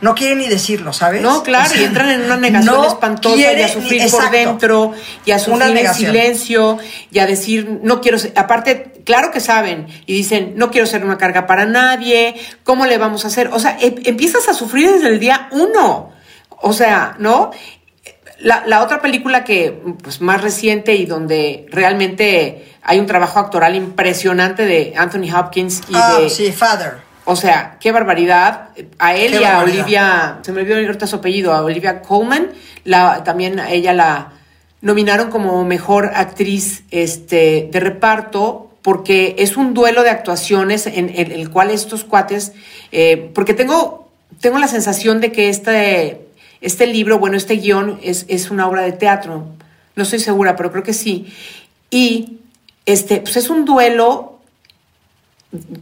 no 0.00 0.14
quiere 0.14 0.36
ni 0.36 0.46
decirlo, 0.46 0.92
¿sabes? 0.92 1.22
No, 1.22 1.42
claro, 1.42 1.66
o 1.66 1.68
sea, 1.68 1.80
y 1.80 1.84
entran 1.84 2.10
en 2.10 2.22
una 2.22 2.36
negación 2.36 2.74
no 2.74 2.86
espantosa 2.86 3.36
y 3.36 3.62
a 3.62 3.68
sufrir 3.68 4.02
ni, 4.02 4.10
por 4.10 4.30
dentro, 4.30 4.92
y 5.24 5.30
a 5.30 5.38
sufrir 5.38 5.76
en 5.76 5.94
silencio, 5.94 6.78
y 7.10 7.18
a 7.18 7.26
decir, 7.26 7.80
no 7.82 8.00
quiero 8.00 8.18
ser, 8.18 8.32
aparte, 8.36 8.92
claro 9.04 9.30
que 9.30 9.40
saben, 9.40 9.86
y 10.04 10.14
dicen, 10.14 10.52
no 10.56 10.70
quiero 10.70 10.86
ser 10.86 11.04
una 11.04 11.16
carga 11.16 11.46
para 11.46 11.64
nadie, 11.64 12.34
¿cómo 12.62 12.84
le 12.86 12.98
vamos 12.98 13.24
a 13.24 13.28
hacer? 13.28 13.48
O 13.52 13.58
sea, 13.58 13.78
em, 13.80 13.94
empiezas 14.04 14.48
a 14.48 14.54
sufrir 14.54 14.90
desde 14.90 15.08
el 15.08 15.18
día 15.18 15.48
uno, 15.52 16.12
o 16.50 16.72
sea, 16.72 17.16
¿no? 17.18 17.50
La, 18.38 18.64
la, 18.66 18.82
otra 18.82 19.00
película 19.00 19.44
que, 19.44 19.80
pues, 20.02 20.20
más 20.20 20.42
reciente 20.42 20.94
y 20.94 21.06
donde 21.06 21.64
realmente 21.70 22.74
hay 22.82 23.00
un 23.00 23.06
trabajo 23.06 23.38
actoral 23.38 23.74
impresionante 23.74 24.66
de 24.66 24.92
Anthony 24.94 25.34
Hopkins 25.34 25.80
y 25.88 25.94
oh, 25.96 26.20
de... 26.20 26.28
sí, 26.28 26.52
Father. 26.52 27.05
O 27.26 27.36
sea, 27.36 27.76
qué 27.80 27.92
barbaridad. 27.92 28.70
A 28.98 29.14
él 29.14 29.32
qué 29.32 29.40
y 29.40 29.44
a 29.44 29.56
barbaridad. 29.56 29.82
Olivia, 29.82 30.38
se 30.42 30.52
me 30.52 30.62
olvidó 30.62 30.76
ahorita 30.76 31.06
su 31.06 31.16
apellido, 31.16 31.52
a 31.52 31.62
Olivia 31.62 32.00
Colman, 32.00 32.50
la, 32.84 33.24
también 33.24 33.60
a 33.60 33.70
ella 33.70 33.92
la 33.92 34.32
nominaron 34.80 35.30
como 35.30 35.64
mejor 35.64 36.12
actriz 36.14 36.84
este, 36.90 37.68
de 37.72 37.80
reparto 37.80 38.70
porque 38.82 39.34
es 39.38 39.56
un 39.56 39.74
duelo 39.74 40.04
de 40.04 40.10
actuaciones 40.10 40.86
en, 40.86 41.10
en 41.12 41.32
el 41.32 41.50
cual 41.50 41.72
estos 41.72 42.04
cuates, 42.04 42.52
eh, 42.92 43.32
porque 43.34 43.52
tengo, 43.52 44.08
tengo 44.40 44.60
la 44.60 44.68
sensación 44.68 45.20
de 45.20 45.32
que 45.32 45.48
este, 45.48 46.28
este 46.60 46.86
libro, 46.86 47.18
bueno, 47.18 47.36
este 47.36 47.56
guion 47.56 47.98
es, 48.00 48.26
es 48.28 48.48
una 48.48 48.68
obra 48.68 48.82
de 48.82 48.92
teatro, 48.92 49.48
no 49.96 50.02
estoy 50.04 50.20
segura, 50.20 50.54
pero 50.54 50.70
creo 50.70 50.84
que 50.84 50.92
sí. 50.92 51.26
Y 51.90 52.38
este, 52.84 53.20
pues 53.20 53.36
es 53.36 53.50
un 53.50 53.64
duelo 53.64 54.35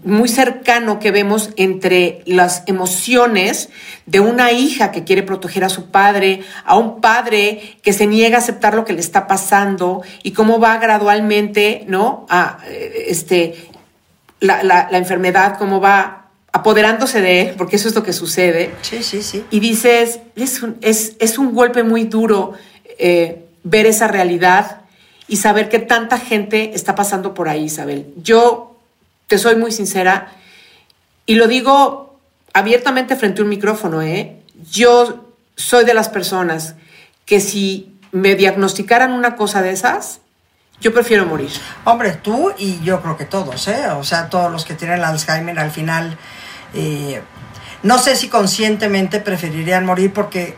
muy 0.04 0.28
cercano 0.28 0.98
que 0.98 1.10
vemos 1.10 1.50
entre 1.56 2.22
las 2.26 2.62
emociones 2.66 3.68
de 4.06 4.20
una 4.20 4.52
hija 4.52 4.90
que 4.92 5.04
quiere 5.04 5.22
proteger 5.22 5.64
a 5.64 5.68
su 5.68 5.90
padre, 5.90 6.42
a 6.64 6.76
un 6.76 7.00
padre 7.00 7.76
que 7.82 7.92
se 7.92 8.06
niega 8.06 8.36
a 8.36 8.40
aceptar 8.40 8.74
lo 8.74 8.84
que 8.84 8.92
le 8.92 9.00
está 9.00 9.26
pasando 9.26 10.02
y 10.22 10.32
cómo 10.32 10.58
va 10.60 10.78
gradualmente, 10.78 11.84
¿no? 11.88 12.26
A 12.28 12.58
este 13.06 13.68
la, 14.40 14.62
la- 14.62 14.88
la 14.90 14.98
enfermedad, 14.98 15.56
cómo 15.58 15.80
va 15.80 16.26
apoderándose 16.52 17.20
de 17.20 17.40
él, 17.40 17.54
porque 17.56 17.76
eso 17.76 17.88
es 17.88 17.94
lo 17.94 18.02
que 18.02 18.12
sucede. 18.12 18.70
Sí, 18.82 19.02
sí, 19.02 19.22
sí. 19.22 19.44
Y 19.50 19.58
dices, 19.60 20.20
es 20.36 20.62
un, 20.62 20.76
es, 20.82 21.16
es 21.18 21.38
un 21.38 21.52
golpe 21.54 21.82
muy 21.82 22.04
duro 22.04 22.52
eh, 22.98 23.44
ver 23.64 23.86
esa 23.86 24.06
realidad 24.06 24.82
y 25.26 25.38
saber 25.38 25.68
que 25.68 25.78
tanta 25.80 26.18
gente 26.18 26.72
está 26.74 26.94
pasando 26.94 27.34
por 27.34 27.48
ahí, 27.48 27.64
Isabel. 27.64 28.12
Yo 28.22 28.73
te 29.26 29.38
soy 29.38 29.56
muy 29.56 29.72
sincera 29.72 30.32
y 31.26 31.36
lo 31.36 31.46
digo 31.46 32.18
abiertamente 32.52 33.16
frente 33.16 33.40
a 33.40 33.44
un 33.44 33.50
micrófono, 33.50 34.02
¿eh? 34.02 34.42
Yo 34.70 35.32
soy 35.56 35.84
de 35.84 35.94
las 35.94 36.08
personas 36.08 36.74
que 37.26 37.40
si 37.40 37.98
me 38.12 38.34
diagnosticaran 38.34 39.12
una 39.12 39.34
cosa 39.36 39.62
de 39.62 39.70
esas, 39.70 40.20
yo 40.80 40.92
prefiero 40.92 41.26
morir. 41.26 41.50
Hombre, 41.84 42.12
tú 42.12 42.52
y 42.58 42.80
yo 42.82 43.00
creo 43.00 43.16
que 43.16 43.24
todos, 43.24 43.68
¿eh? 43.68 43.88
O 43.90 44.04
sea, 44.04 44.28
todos 44.28 44.52
los 44.52 44.64
que 44.64 44.74
tienen 44.74 45.02
Alzheimer 45.02 45.58
al 45.58 45.70
final, 45.70 46.16
eh, 46.74 47.22
no 47.82 47.98
sé 47.98 48.16
si 48.16 48.28
conscientemente 48.28 49.20
preferirían 49.20 49.84
morir 49.84 50.12
porque, 50.12 50.56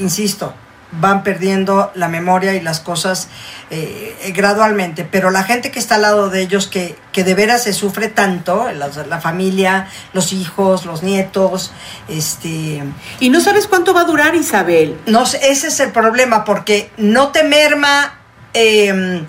insisto, 0.00 0.54
van 0.92 1.22
perdiendo 1.22 1.90
la 1.94 2.08
memoria 2.08 2.54
y 2.54 2.60
las 2.60 2.80
cosas 2.80 3.28
eh, 3.70 4.32
gradualmente, 4.34 5.04
pero 5.04 5.30
la 5.30 5.42
gente 5.42 5.70
que 5.70 5.78
está 5.78 5.96
al 5.96 6.02
lado 6.02 6.30
de 6.30 6.40
ellos, 6.42 6.66
que, 6.68 6.96
que 7.12 7.24
de 7.24 7.34
veras 7.34 7.64
se 7.64 7.72
sufre 7.72 8.08
tanto, 8.08 8.70
la, 8.72 8.88
la 8.88 9.20
familia, 9.20 9.88
los 10.12 10.32
hijos, 10.32 10.86
los 10.86 11.02
nietos, 11.02 11.72
este... 12.08 12.82
Y 13.20 13.30
no 13.30 13.40
sabes 13.40 13.66
cuánto 13.66 13.94
va 13.94 14.02
a 14.02 14.04
durar, 14.04 14.34
Isabel. 14.34 14.96
No 15.06 15.24
ese 15.24 15.68
es 15.68 15.80
el 15.80 15.90
problema, 15.90 16.44
porque 16.44 16.90
no 16.96 17.28
te 17.28 17.42
merma 17.42 18.20
eh, 18.54 19.24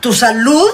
tu 0.00 0.12
salud, 0.12 0.70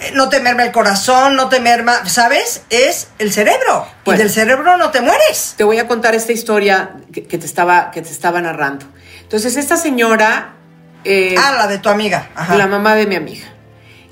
eh, 0.00 0.12
no 0.14 0.28
te 0.28 0.40
merma 0.40 0.64
el 0.64 0.72
corazón, 0.72 1.34
no 1.36 1.48
te 1.48 1.60
merma, 1.60 2.06
¿sabes? 2.08 2.62
Es 2.70 3.08
el 3.18 3.32
cerebro. 3.32 3.86
Bueno. 4.04 4.20
y 4.20 4.22
del 4.22 4.30
cerebro 4.30 4.76
no 4.76 4.90
te 4.90 5.00
mueres. 5.00 5.54
Te 5.56 5.64
voy 5.64 5.78
a 5.78 5.88
contar 5.88 6.14
esta 6.14 6.32
historia 6.32 6.92
que, 7.12 7.26
que 7.26 7.38
te, 7.38 7.46
estaba, 7.46 7.90
que 7.90 8.02
te 8.02 8.10
estaba 8.10 8.40
narrando. 8.40 8.86
Entonces, 9.34 9.56
esta 9.56 9.76
señora... 9.76 10.54
eh, 11.02 11.34
ah, 11.36 11.52
la 11.58 11.66
de 11.66 11.78
tu 11.78 11.88
amiga. 11.88 12.30
Ajá. 12.36 12.56
la 12.56 12.68
mamá 12.68 12.94
de 12.94 13.06
mi 13.08 13.16
amiga. 13.16 13.46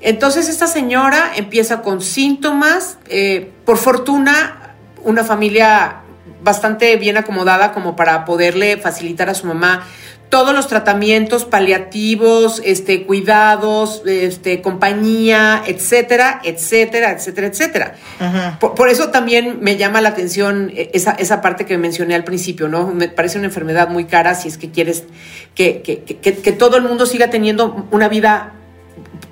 Entonces 0.01 0.49
esta 0.49 0.67
señora 0.67 1.31
empieza 1.37 1.81
con 1.81 2.01
síntomas, 2.01 2.97
eh, 3.07 3.49
por 3.63 3.77
fortuna, 3.77 4.73
una 5.01 5.23
familia 5.23 6.01
bastante 6.43 6.97
bien 6.97 7.15
acomodada 7.15 7.71
como 7.71 7.95
para 7.95 8.25
poderle 8.25 8.75
facilitar 8.75 9.29
a 9.29 9.33
su 9.33 9.47
mamá 9.47 9.87
todos 10.33 10.55
los 10.55 10.67
tratamientos 10.67 11.45
paliativos, 11.45 12.59
este, 12.65 13.03
cuidados, 13.05 14.01
este, 14.07 14.61
compañía, 14.63 15.61
etcétera, 15.67 16.41
etcétera, 16.43 17.11
etcétera, 17.11 17.47
etcétera. 17.47 17.95
Por, 18.59 18.73
por 18.73 18.89
eso 18.89 19.09
también 19.09 19.59
me 19.61 19.77
llama 19.77 20.01
la 20.01 20.09
atención 20.09 20.71
eh, 20.75 20.89
esa, 20.95 21.11
esa 21.11 21.39
parte 21.41 21.67
que 21.67 21.77
mencioné 21.77 22.15
al 22.15 22.23
principio, 22.23 22.67
¿no? 22.67 22.87
Me 22.87 23.09
parece 23.09 23.37
una 23.37 23.45
enfermedad 23.45 23.89
muy 23.89 24.05
cara 24.05 24.33
si 24.33 24.47
es 24.47 24.57
que 24.57 24.71
quieres 24.71 25.03
que, 25.53 25.83
que, 25.83 25.99
que- 26.01 26.17
que- 26.17 26.37
que 26.37 26.51
todo 26.51 26.77
el 26.77 26.83
mundo 26.83 27.05
siga 27.05 27.29
teniendo 27.29 27.87
una 27.91 28.09
vida, 28.09 28.53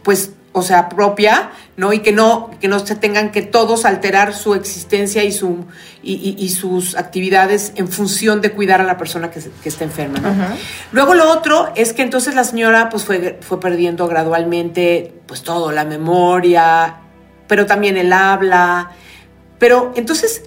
pues, 0.03 0.33
o 0.53 0.61
sea, 0.63 0.89
propia, 0.89 1.51
¿no? 1.77 1.93
Y 1.93 1.99
que 1.99 2.11
no, 2.11 2.51
que 2.59 2.67
no 2.67 2.79
se 2.79 2.95
tengan 2.95 3.31
que 3.31 3.41
todos 3.41 3.85
alterar 3.85 4.33
su 4.33 4.53
existencia 4.53 5.23
y, 5.23 5.31
su, 5.31 5.65
y, 6.03 6.13
y- 6.15 6.35
y 6.43 6.49
sus 6.49 6.97
actividades 6.97 7.71
en 7.75 7.87
función 7.87 8.41
de 8.41 8.51
cuidar 8.51 8.81
a 8.81 8.83
la 8.83 8.97
persona 8.97 9.31
que, 9.31 9.39
se- 9.39 9.51
que 9.63 9.69
está 9.69 9.85
enferma, 9.85 10.19
¿no? 10.19 10.29
Luego 10.91 11.13
lo 11.13 11.29
otro 11.31 11.71
es 11.75 11.93
que 11.93 12.01
entonces 12.01 12.35
la 12.35 12.43
señora 12.43 12.89
pues 12.89 13.05
fue, 13.05 13.39
fue 13.41 13.59
perdiendo 13.61 14.07
gradualmente 14.07 15.13
pues 15.25 15.41
todo, 15.43 15.71
la 15.71 15.85
memoria, 15.85 16.97
pero 17.47 17.65
también 17.65 17.95
el 17.97 18.11
habla. 18.11 18.91
Pero 19.57 19.93
entonces, 19.95 20.43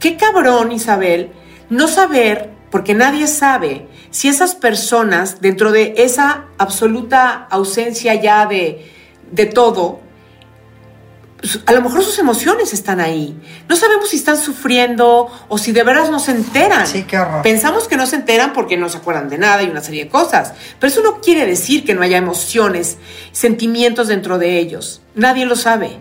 qué 0.00 0.16
cabrón, 0.16 0.72
Isabel, 0.72 1.30
no 1.68 1.88
saber, 1.88 2.50
porque 2.70 2.94
nadie 2.94 3.26
sabe, 3.26 3.86
si 4.10 4.28
esas 4.28 4.54
personas, 4.54 5.40
dentro 5.42 5.72
de 5.72 5.94
esa 5.98 6.44
absoluta 6.58 7.46
ausencia 7.50 8.14
ya 8.14 8.46
de, 8.46 8.90
de 9.32 9.46
todo, 9.46 10.00
a 11.66 11.72
lo 11.72 11.82
mejor 11.82 12.04
sus 12.04 12.18
emociones 12.18 12.72
están 12.72 13.00
ahí. 13.00 13.36
No 13.68 13.74
sabemos 13.74 14.10
si 14.10 14.16
están 14.16 14.36
sufriendo 14.36 15.28
o 15.48 15.58
si 15.58 15.72
de 15.72 15.82
veras 15.82 16.08
no 16.10 16.20
se 16.20 16.30
enteran. 16.30 16.86
Sí, 16.86 17.02
qué 17.02 17.18
horror. 17.18 17.42
Pensamos 17.42 17.88
que 17.88 17.96
no 17.96 18.06
se 18.06 18.16
enteran 18.16 18.52
porque 18.52 18.76
no 18.76 18.88
se 18.88 18.98
acuerdan 18.98 19.28
de 19.28 19.38
nada 19.38 19.62
y 19.62 19.68
una 19.68 19.80
serie 19.80 20.04
de 20.04 20.10
cosas. 20.10 20.52
Pero 20.78 20.92
eso 20.92 21.02
no 21.02 21.20
quiere 21.20 21.44
decir 21.44 21.84
que 21.84 21.94
no 21.94 22.02
haya 22.02 22.16
emociones, 22.16 22.98
sentimientos 23.32 24.06
dentro 24.06 24.38
de 24.38 24.58
ellos. 24.58 25.02
Nadie 25.16 25.44
lo 25.44 25.56
sabe. 25.56 26.00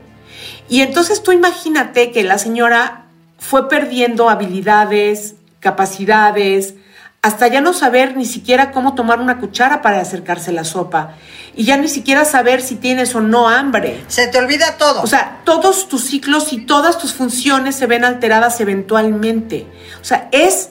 Y 0.69 0.81
entonces 0.81 1.23
tú 1.23 1.31
imagínate 1.31 2.11
que 2.11 2.23
la 2.23 2.37
señora 2.37 3.07
fue 3.39 3.67
perdiendo 3.67 4.29
habilidades, 4.29 5.35
capacidades, 5.59 6.75
hasta 7.23 7.47
ya 7.47 7.61
no 7.61 7.73
saber 7.73 8.17
ni 8.17 8.25
siquiera 8.25 8.71
cómo 8.71 8.95
tomar 8.95 9.19
una 9.19 9.39
cuchara 9.39 9.83
para 9.83 10.01
acercarse 10.01 10.49
a 10.49 10.53
la 10.53 10.63
sopa. 10.63 11.15
Y 11.55 11.65
ya 11.65 11.77
ni 11.77 11.87
siquiera 11.87 12.25
saber 12.25 12.61
si 12.61 12.75
tienes 12.75 13.13
o 13.13 13.21
no 13.21 13.47
hambre. 13.47 14.03
Se 14.07 14.27
te 14.27 14.39
olvida 14.39 14.77
todo. 14.77 15.03
O 15.03 15.07
sea, 15.07 15.41
todos 15.43 15.87
tus 15.87 16.05
ciclos 16.05 16.51
y 16.51 16.65
todas 16.65 16.97
tus 16.97 17.13
funciones 17.13 17.75
se 17.75 17.85
ven 17.85 18.05
alteradas 18.05 18.59
eventualmente. 18.59 19.67
O 20.01 20.03
sea, 20.03 20.29
es, 20.31 20.69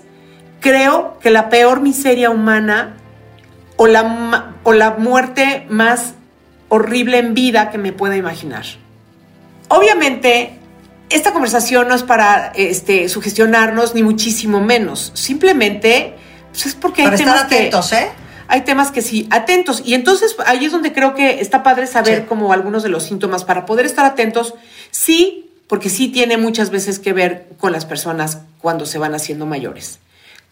creo 0.58 1.18
que 1.20 1.30
la 1.30 1.50
peor 1.50 1.82
miseria 1.82 2.30
humana 2.30 2.96
o 3.76 3.86
la, 3.86 4.54
o 4.64 4.72
la 4.72 4.92
muerte 4.92 5.66
más 5.68 6.14
horrible 6.68 7.18
en 7.18 7.34
vida 7.34 7.70
que 7.70 7.78
me 7.78 7.92
pueda 7.92 8.16
imaginar. 8.16 8.64
Obviamente, 9.68 10.58
esta 11.10 11.32
conversación 11.32 11.86
no 11.86 11.94
es 11.94 12.02
para 12.02 12.52
este, 12.56 13.08
sugestionarnos, 13.08 13.94
ni 13.94 14.02
muchísimo 14.02 14.60
menos. 14.60 15.12
Simplemente 15.14 16.16
pues, 16.52 16.66
es 16.66 16.74
porque 16.74 17.02
Para 17.04 17.16
hay 17.16 17.20
estar 17.22 17.34
temas 17.34 17.48
que- 17.48 17.56
atentos, 17.56 17.92
¿eh? 17.92 18.10
hay 18.48 18.60
temas 18.62 18.90
que 18.90 19.02
sí, 19.02 19.28
atentos. 19.30 19.82
Y 19.84 19.94
entonces 19.94 20.34
ahí 20.46 20.64
es 20.64 20.72
donde 20.72 20.92
creo 20.92 21.14
que 21.14 21.40
está 21.40 21.62
padre 21.62 21.86
saber 21.86 22.20
Sí. 22.20 22.24
como 22.28 22.52
algunos 22.52 22.82
de 22.82 22.88
los 22.88 23.04
síntomas 23.04 23.44
para 23.44 23.64
poder 23.66 23.86
estar 23.86 24.04
atentos. 24.04 24.54
Sí, 24.90 25.50
porque 25.68 25.88
sí 25.88 26.08
tiene 26.08 26.36
muchas 26.36 26.70
veces 26.70 26.98
que 26.98 27.12
ver 27.12 27.46
con 27.58 27.70
las 27.72 27.84
personas 27.84 28.38
cuando 28.60 28.86
se 28.86 28.98
van 28.98 29.14
haciendo 29.14 29.46
mayores. 29.46 30.00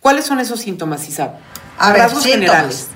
¿Cuáles 0.00 0.26
son 0.26 0.38
esos 0.38 0.60
síntomas, 0.60 1.08
Isab? 1.08 1.32
A 1.78 1.92
ver, 1.92 2.02
síntomas. 2.02 2.24
generales. 2.26 2.86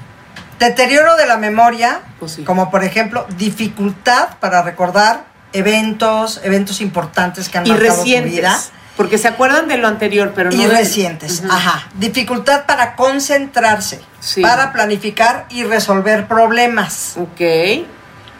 Deterioro 0.60 1.16
de 1.16 1.26
la 1.26 1.36
memoria, 1.36 2.02
Pues 2.20 2.32
sí. 2.32 2.44
como 2.44 2.70
por 2.70 2.84
ejemplo 2.84 3.26
dificultad 3.36 4.38
para 4.38 4.62
recordar 4.62 5.24
eventos, 5.52 6.40
eventos 6.44 6.80
importantes 6.80 7.48
que 7.48 7.58
han 7.58 7.66
Y 7.66 7.70
marcado 7.70 7.94
tu 7.94 7.98
recientes. 8.02 8.32
vida. 8.32 8.60
Porque 8.96 9.16
se 9.18 9.26
acuerdan 9.28 9.68
de 9.68 9.78
lo 9.78 9.88
anterior, 9.88 10.32
pero 10.34 10.50
no. 10.50 10.56
y 10.62 10.66
de- 10.66 10.76
recientes, 10.76 11.42
ajá. 11.48 11.88
Dificultad 11.94 12.66
para 12.66 12.94
concentrarse, 12.94 14.00
Sí. 14.20 14.42
para 14.42 14.72
planificar 14.72 15.46
y 15.48 15.64
resolver 15.64 16.28
problemas, 16.28 17.14
Ok. 17.16 17.40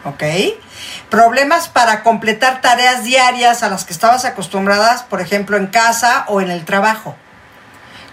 ¿ok? 0.05 0.23
Problemas 1.09 1.69
para 1.69 2.03
completar 2.03 2.61
tareas 2.61 3.03
diarias 3.03 3.63
a 3.63 3.69
las 3.69 3.83
que 3.85 3.93
estabas 3.93 4.25
acostumbradas, 4.25 5.03
por 5.03 5.21
ejemplo, 5.21 5.57
en 5.57 5.67
casa 5.67 6.25
o 6.27 6.41
en 6.41 6.49
el 6.51 6.65
trabajo. 6.65 7.15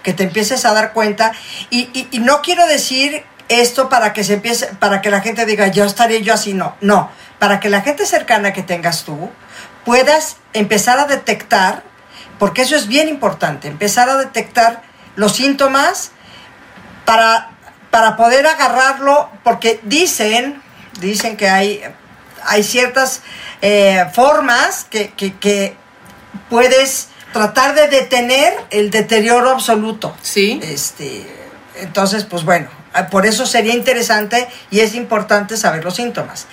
Que 0.03 0.13
te 0.13 0.23
empieces 0.23 0.65
a 0.65 0.73
dar 0.73 0.93
cuenta. 0.93 1.31
Y, 1.69 1.89
y- 1.93 2.07
y 2.11 2.19
no 2.19 2.41
quiero 2.41 2.65
decir 2.65 3.23
esto 3.49 3.87
para 3.89 4.13
que 4.13 4.23
se 4.23 4.33
empiece, 4.35 4.67
para 4.79 5.01
que 5.01 5.11
la 5.11 5.21
gente 5.21 5.45
diga, 5.45 5.67
yo 5.67 5.85
estaré 5.85 6.21
yo 6.23 6.33
así, 6.33 6.53
no. 6.53 6.75
No, 6.81 7.11
para 7.37 7.59
que 7.59 7.69
la 7.69 7.81
gente 7.81 8.05
cercana 8.07 8.51
que 8.53 8.63
tengas 8.63 9.03
tú 9.03 9.29
puedas 9.85 10.37
empezar 10.53 10.97
a 10.99 11.05
detectar, 11.05 11.83
porque 12.41 12.63
eso 12.63 12.75
es 12.75 12.87
bien 12.87 13.07
importante, 13.07 13.67
empezar 13.67 14.09
a 14.09 14.17
detectar 14.17 14.81
los 15.15 15.33
síntomas 15.35 16.09
para, 17.05 17.51
para 17.91 18.17
poder 18.17 18.47
agarrarlo, 18.47 19.29
porque 19.43 19.79
dicen, 19.83 20.59
dicen 20.99 21.37
que 21.37 21.47
hay, 21.49 21.83
hay 22.43 22.63
ciertas 22.63 23.21
eh, 23.61 24.07
formas 24.15 24.87
que, 24.89 25.11
que- 25.11 25.35
que 25.37 25.75
puedes 26.49 27.09
tratar 27.31 27.75
de 27.75 27.87
detener 27.89 28.55
el 28.71 28.89
deterioro 28.89 29.51
absoluto. 29.51 30.17
Sí. 30.23 30.59
Este, 30.63 31.27
entonces, 31.75 32.23
pues 32.25 32.43
bueno, 32.43 32.69
por 33.09 33.25
eso 33.25 33.45
sería 33.45 33.73
interesante 33.73 34.47
y 34.69 34.79
es 34.81 34.95
importante 34.95 35.57
saber 35.57 35.83
los 35.83 35.95
síntomas. 35.95 36.45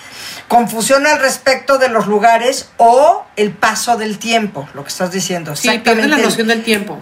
Confusión 0.47 1.05
al 1.05 1.19
respecto 1.19 1.77
de 1.77 1.89
los 1.89 2.07
lugares 2.07 2.69
o 2.77 3.25
el 3.35 3.51
paso 3.51 3.97
del 3.97 4.17
tiempo, 4.19 4.67
lo 4.73 4.83
que 4.83 4.89
estás 4.89 5.11
diciendo. 5.11 5.55
Sí, 5.55 5.69
pierden 5.79 6.09
la 6.09 6.17
noción 6.17 6.47
del 6.47 6.63
tiempo. 6.63 6.97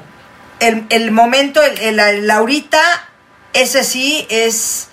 el, 0.60 0.86
el 0.90 1.12
momento, 1.12 1.62
el, 1.64 1.78
el- 1.80 2.00
el 2.00 2.32
ahorita, 2.32 2.80
ese 3.54 3.84
sí 3.84 4.26
es 4.30 4.88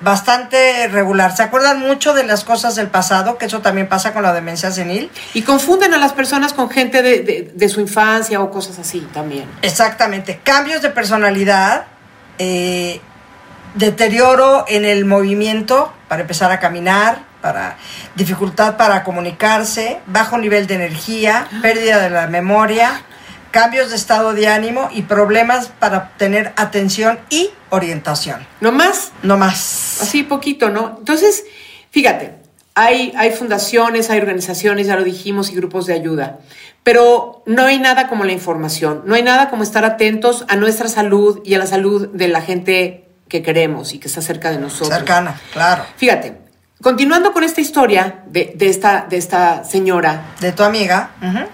bastante 0.00 0.86
regular. 0.88 1.34
¿Se 1.36 1.42
acuerdan 1.42 1.80
mucho 1.80 2.14
de 2.14 2.22
las 2.24 2.44
cosas 2.44 2.76
del 2.76 2.86
pasado? 2.88 3.36
Que 3.36 3.46
eso 3.46 3.60
también 3.62 3.88
pasa 3.88 4.12
con 4.12 4.22
la 4.22 4.32
demencia 4.32 4.70
senil. 4.70 5.10
Y 5.34 5.42
confunden 5.42 5.92
a 5.94 5.98
las 5.98 6.12
personas 6.12 6.52
con 6.52 6.70
gente 6.70 7.02
de, 7.02 7.20
de- 7.20 7.50
de 7.52 7.68
su 7.68 7.80
infancia 7.80 8.40
o 8.40 8.50
cosas 8.50 8.78
así 8.78 9.00
también. 9.12 9.48
Exactamente. 9.62 10.40
Cambios 10.44 10.82
de 10.82 10.90
personalidad, 10.90 11.86
eh, 12.38 13.00
deterioro 13.74 14.64
en 14.68 14.84
el 14.84 15.04
movimiento 15.04 15.92
para 16.08 16.22
empezar 16.22 16.50
a 16.50 16.60
caminar, 16.60 17.28
para 17.40 17.76
dificultad 18.14 18.76
para 18.76 19.04
comunicarse, 19.04 20.00
bajo 20.06 20.38
nivel 20.38 20.66
de 20.66 20.74
energía, 20.74 21.46
pérdida 21.62 22.00
de 22.00 22.10
la 22.10 22.26
memoria, 22.26 23.02
cambios 23.50 23.90
de 23.90 23.96
estado 23.96 24.34
de 24.34 24.48
ánimo 24.48 24.88
y 24.92 25.02
problemas 25.02 25.68
para 25.68 25.98
obtener 25.98 26.52
atención 26.56 27.18
y 27.30 27.50
orientación. 27.70 28.46
¿No 28.60 28.72
más? 28.72 29.12
No 29.22 29.36
más. 29.36 29.98
Así 30.02 30.22
poquito, 30.22 30.70
¿no? 30.70 30.96
Entonces, 30.98 31.44
fíjate, 31.90 32.34
hay, 32.74 33.12
hay 33.16 33.32
fundaciones, 33.32 34.10
hay 34.10 34.20
organizaciones, 34.20 34.86
ya 34.86 34.96
lo 34.96 35.04
dijimos, 35.04 35.50
y 35.50 35.56
grupos 35.56 35.86
de 35.86 35.94
ayuda. 35.94 36.38
Pero 36.82 37.42
no 37.44 37.64
hay 37.64 37.78
nada 37.78 38.08
como 38.08 38.24
la 38.24 38.32
información, 38.32 39.02
no 39.04 39.14
hay 39.14 39.22
nada 39.22 39.50
como 39.50 39.62
estar 39.62 39.84
atentos 39.84 40.44
a 40.48 40.56
nuestra 40.56 40.88
salud 40.88 41.40
y 41.44 41.54
a 41.54 41.58
la 41.58 41.66
salud 41.66 42.08
de 42.08 42.28
la 42.28 42.40
gente 42.40 43.07
que 43.28 43.42
queremos 43.42 43.92
y 43.94 43.98
que 43.98 44.08
está 44.08 44.20
cerca 44.22 44.50
de 44.50 44.58
nosotros. 44.58 44.88
Cercana, 44.96 45.40
claro. 45.52 45.84
Fíjate, 45.96 46.38
continuando 46.82 47.32
con 47.32 47.44
esta 47.44 47.60
historia 47.60 48.22
de, 48.26 48.52
de 48.56 48.68
esta, 48.68 49.06
de 49.08 49.16
esta 49.16 49.64
señora, 49.64 50.34
De 50.40 50.52
tu 50.52 50.62
amiga. 50.62 51.10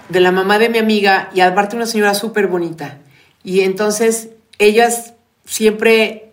de 0.09 0.19
la 0.19 0.31
mamá 0.31 0.57
de 0.59 0.69
mi 0.69 0.77
amiga, 0.79 1.29
y 1.33 1.41
aparte 1.41 1.75
una 1.75 1.85
señora 1.85 2.13
súper 2.13 2.47
bonita. 2.47 2.97
Y 3.43 3.61
entonces 3.61 4.29
ellas 4.57 5.13
siempre 5.45 6.31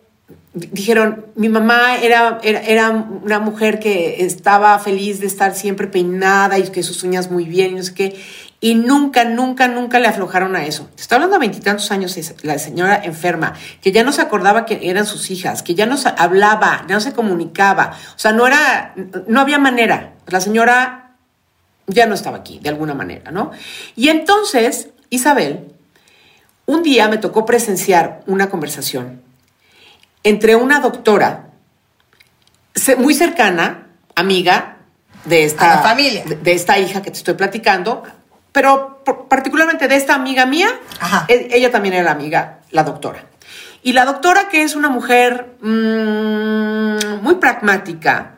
di- 0.54 0.68
dijeron, 0.72 1.26
mi 1.34 1.48
mamá 1.48 1.96
era, 1.96 2.38
era, 2.42 2.60
era 2.60 2.90
una 2.90 3.38
mujer 3.38 3.78
que 3.80 4.24
estaba 4.24 4.78
feliz 4.78 5.20
de 5.20 5.26
estar 5.26 5.54
siempre 5.54 5.86
peinada 5.86 6.58
y 6.58 6.68
que 6.70 6.82
sus 6.82 7.02
uñas 7.02 7.30
muy 7.30 7.44
bien 7.44 7.72
y 7.72 7.74
no 7.76 7.82
sé 7.82 7.94
qué. 7.94 8.20
Y 8.64 8.76
nunca, 8.76 9.24
nunca, 9.24 9.66
nunca 9.66 9.98
le 9.98 10.06
aflojaron 10.06 10.54
a 10.54 10.64
eso. 10.64 10.88
Está 10.96 11.16
hablando 11.16 11.34
de 11.34 11.40
veintitantos 11.40 11.90
años 11.90 12.16
la 12.42 12.60
señora 12.60 13.02
enferma, 13.02 13.54
que 13.80 13.90
ya 13.90 14.04
no 14.04 14.12
se 14.12 14.22
acordaba 14.22 14.66
que 14.66 14.88
eran 14.88 15.04
sus 15.04 15.32
hijas, 15.32 15.64
que 15.64 15.74
ya 15.74 15.84
no 15.84 15.96
se 15.96 16.10
hablaba, 16.16 16.86
ya 16.88 16.94
no 16.94 17.00
se 17.00 17.12
comunicaba. 17.12 17.98
O 18.14 18.18
sea, 18.20 18.30
no 18.30 18.46
era, 18.46 18.94
no 19.26 19.40
había 19.40 19.58
manera. 19.58 20.12
La 20.28 20.40
señora 20.40 21.16
ya 21.88 22.06
no 22.06 22.14
estaba 22.14 22.36
aquí, 22.36 22.60
de 22.60 22.68
alguna 22.68 22.94
manera, 22.94 23.32
¿no? 23.32 23.50
Y 23.96 24.10
entonces, 24.10 24.90
Isabel, 25.10 25.72
un 26.64 26.84
día 26.84 27.08
me 27.08 27.18
tocó 27.18 27.44
presenciar 27.44 28.20
una 28.26 28.48
conversación 28.48 29.22
entre 30.22 30.54
una 30.54 30.78
doctora 30.78 31.48
muy 32.96 33.14
cercana, 33.14 33.88
amiga 34.14 34.76
de 35.24 35.46
esta, 35.46 35.82
familia. 35.82 36.22
de 36.24 36.52
esta 36.52 36.78
hija 36.78 37.02
que 37.02 37.10
te 37.10 37.18
estoy 37.18 37.34
platicando, 37.34 38.04
pero 38.52 39.02
particularmente 39.28 39.88
de 39.88 39.96
esta 39.96 40.14
amiga 40.14 40.46
mía, 40.46 40.68
Ajá. 41.00 41.24
e- 41.28 41.48
ella 41.52 41.70
también 41.70 41.94
era 41.94 42.10
amiga, 42.10 42.60
la 42.70 42.84
doctora. 42.84 43.24
Y 43.82 43.94
la 43.94 44.04
doctora, 44.04 44.48
que 44.48 44.62
es 44.62 44.76
una 44.76 44.88
mujer 44.88 45.56
mm, 45.60 47.22
muy 47.22 47.34
pragmática, 47.36 48.34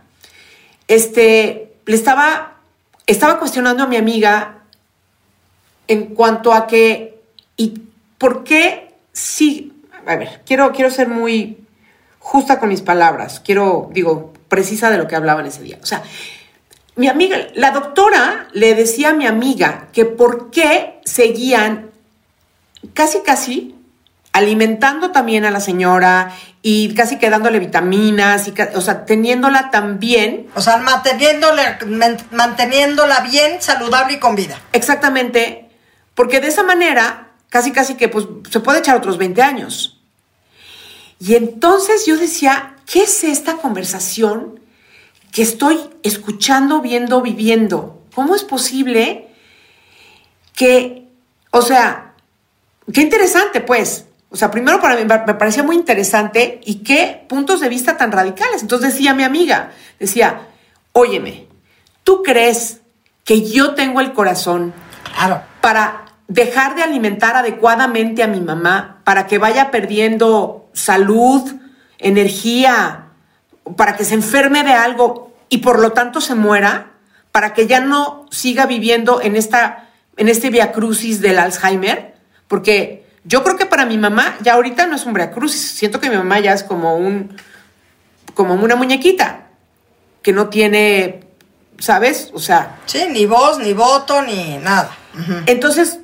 este, 0.88 1.74
le 1.84 1.94
estaba, 1.96 2.54
estaba 3.06 3.38
cuestionando 3.38 3.82
a 3.82 3.86
mi 3.86 3.96
amiga 3.96 4.58
en 5.88 6.14
cuanto 6.14 6.52
a 6.52 6.66
que, 6.66 7.20
¿y 7.56 7.82
por 8.16 8.44
qué 8.44 8.94
sí? 9.12 9.72
A 10.06 10.16
ver, 10.16 10.42
quiero, 10.46 10.72
quiero 10.72 10.90
ser 10.90 11.08
muy 11.08 11.58
justa 12.18 12.58
con 12.58 12.70
mis 12.70 12.80
palabras, 12.80 13.40
quiero, 13.40 13.90
digo, 13.92 14.32
precisa 14.48 14.90
de 14.90 14.96
lo 14.96 15.06
que 15.06 15.16
hablaba 15.16 15.40
en 15.40 15.46
ese 15.46 15.62
día. 15.62 15.78
O 15.82 15.86
sea, 15.86 16.02
mi 16.96 17.08
amiga, 17.08 17.36
la 17.54 17.70
doctora 17.72 18.48
le 18.52 18.74
decía 18.74 19.10
a 19.10 19.14
mi 19.14 19.26
amiga 19.26 19.88
que 19.92 20.04
por 20.04 20.50
qué 20.50 21.00
seguían 21.04 21.90
casi, 22.92 23.20
casi 23.20 23.74
alimentando 24.32 25.10
también 25.10 25.44
a 25.44 25.50
la 25.50 25.60
señora 25.60 26.32
y 26.62 26.94
casi 26.94 27.18
que 27.18 27.30
dándole 27.30 27.58
vitaminas, 27.60 28.48
y, 28.48 28.54
o 28.74 28.80
sea, 28.80 29.04
teniéndola 29.04 29.70
también 29.70 30.48
O 30.54 30.60
sea, 30.62 30.78
manteniéndola, 30.78 31.78
man- 31.86 32.16
manteniéndola 32.30 33.20
bien, 33.20 33.60
saludable 33.60 34.14
y 34.14 34.18
con 34.18 34.34
vida. 34.34 34.58
Exactamente, 34.72 35.68
porque 36.14 36.40
de 36.40 36.48
esa 36.48 36.62
manera, 36.62 37.28
casi 37.48 37.70
casi 37.72 37.94
que 37.94 38.08
pues 38.08 38.26
se 38.50 38.60
puede 38.60 38.78
echar 38.80 38.96
otros 38.96 39.18
20 39.18 39.42
años. 39.42 40.00
Y 41.20 41.34
entonces 41.36 42.06
yo 42.06 42.16
decía, 42.16 42.74
¿qué 42.86 43.02
es 43.04 43.22
esta 43.24 43.56
conversación 43.56 44.58
que 45.34 45.42
estoy 45.42 45.80
escuchando, 46.04 46.80
viendo, 46.80 47.20
viviendo? 47.20 48.00
¿Cómo 48.14 48.36
es 48.36 48.44
posible 48.44 49.30
que, 50.54 51.08
o 51.50 51.60
sea, 51.60 52.14
qué 52.92 53.00
interesante 53.00 53.60
pues? 53.60 54.06
O 54.30 54.36
sea, 54.36 54.52
primero 54.52 54.80
para 54.80 54.94
mí 54.94 55.02
me 55.04 55.34
parecía 55.34 55.64
muy 55.64 55.74
interesante 55.74 56.60
y 56.64 56.84
qué 56.84 57.26
puntos 57.28 57.58
de 57.58 57.68
vista 57.68 57.96
tan 57.96 58.12
radicales. 58.12 58.62
Entonces 58.62 58.92
decía 58.92 59.12
mi 59.12 59.24
amiga, 59.24 59.72
decía, 59.98 60.46
óyeme, 60.92 61.48
¿tú 62.04 62.22
crees 62.22 62.82
que 63.24 63.42
yo 63.42 63.74
tengo 63.74 64.00
el 64.00 64.12
corazón 64.12 64.72
Claro. 65.16 65.42
para 65.60 66.04
dejar 66.28 66.76
de 66.76 66.84
alimentar 66.84 67.34
adecuadamente 67.34 68.22
a 68.22 68.28
mi 68.28 68.40
mamá, 68.40 69.00
para 69.02 69.26
que 69.26 69.38
vaya 69.38 69.72
perdiendo 69.72 70.68
salud, 70.74 71.56
energía, 71.98 73.03
para 73.76 73.96
que 73.96 74.04
se 74.04 74.14
enferme 74.14 74.62
de 74.62 74.72
algo 74.72 75.32
y 75.48 75.58
por 75.58 75.78
lo 75.78 75.92
tanto 75.92 76.20
se 76.20 76.34
muera, 76.34 76.92
para 77.32 77.54
que 77.54 77.66
ya 77.66 77.80
no 77.80 78.26
siga 78.30 78.66
viviendo 78.66 79.20
en 79.20 79.36
esta 79.36 79.88
en 80.16 80.28
este 80.28 80.50
via 80.50 80.70
crucis 80.70 81.20
del 81.20 81.38
Alzheimer, 81.38 82.14
porque 82.46 83.04
yo 83.24 83.42
creo 83.42 83.56
que 83.56 83.66
para 83.66 83.84
mi 83.84 83.98
mamá 83.98 84.36
ya 84.42 84.54
ahorita 84.54 84.86
no 84.86 84.94
es 84.96 85.04
un 85.06 85.14
via 85.14 85.32
crucis, 85.32 85.60
siento 85.60 86.00
que 86.00 86.10
mi 86.10 86.16
mamá 86.16 86.38
ya 86.40 86.52
es 86.52 86.62
como 86.62 86.96
un 86.96 87.36
como 88.34 88.54
una 88.54 88.76
muñequita 88.76 89.46
que 90.22 90.32
no 90.32 90.48
tiene, 90.48 91.20
¿sabes? 91.78 92.30
O 92.32 92.38
sea, 92.40 92.78
Sí, 92.86 93.04
ni 93.10 93.26
voz, 93.26 93.58
ni 93.58 93.72
voto, 93.72 94.22
ni 94.22 94.56
nada. 94.58 94.90
Entonces, 95.46 96.00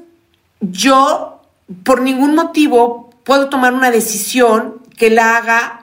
yo 0.61 1.43
por 1.83 2.03
ningún 2.03 2.35
motivo 2.35 3.11
puedo 3.25 3.49
tomar 3.49 3.73
una 3.73 3.91
decisión 3.91 4.83
que 4.97 5.11
la 5.11 5.37
haga 5.37 5.80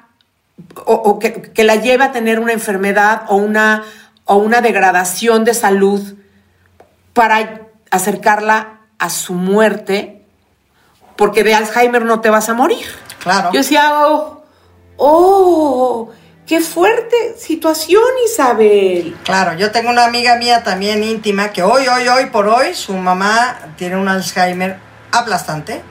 o, 0.86 0.94
o 0.94 1.20
que, 1.20 1.42
que 1.42 1.64
la 1.64 1.76
lleve 1.76 2.04
a 2.04 2.12
tener 2.12 2.40
una 2.40 2.54
enfermedad 2.54 3.24
o 3.28 3.36
una, 3.36 3.84
o 4.26 4.36
una 4.36 4.62
degradación 4.62 5.44
de 5.44 5.54
salud 5.54 6.16
para 7.14 7.68
acercarla 7.92 8.82
a 9.00 9.10
su 9.10 9.34
muerte, 9.34 10.22
porque 11.16 11.44
de 11.44 11.56
Alzheimer 11.56 12.06
no 12.06 12.22
te 12.22 12.30
vas 12.30 12.50
a 12.50 12.54
morir. 12.54 12.86
Claro. 13.20 13.52
Yo 13.52 13.60
decía, 13.60 13.92
oh, 14.06 14.44
oh, 14.98 16.10
qué 16.46 16.62
fuerte 16.62 17.36
situación, 17.38 18.04
Isabel. 18.26 19.18
Claro, 19.24 19.54
yo 19.54 19.72
tengo 19.72 19.90
una 19.90 20.06
amiga 20.06 20.36
mía 20.36 20.64
también 20.64 21.04
íntima 21.04 21.52
que 21.52 21.64
hoy, 21.64 21.88
hoy, 21.88 22.08
hoy 22.08 22.26
por 22.28 22.48
hoy, 22.48 22.74
su 22.74 22.94
mamá 22.94 23.58
tiene 23.78 23.96
un 23.96 24.08
Alzheimer 24.08 24.78
aplastante. 25.12 25.82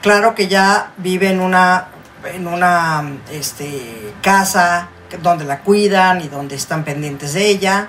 Claro 0.00 0.34
que 0.34 0.48
ya 0.48 0.92
vive 0.96 1.30
en 1.30 1.40
una, 1.40 1.88
en 2.24 2.46
una 2.46 3.04
este, 3.30 4.14
casa 4.22 4.88
donde 5.22 5.44
la 5.44 5.60
cuidan 5.60 6.20
y 6.20 6.28
donde 6.28 6.56
están 6.56 6.84
pendientes 6.84 7.34
de 7.34 7.48
ella. 7.48 7.88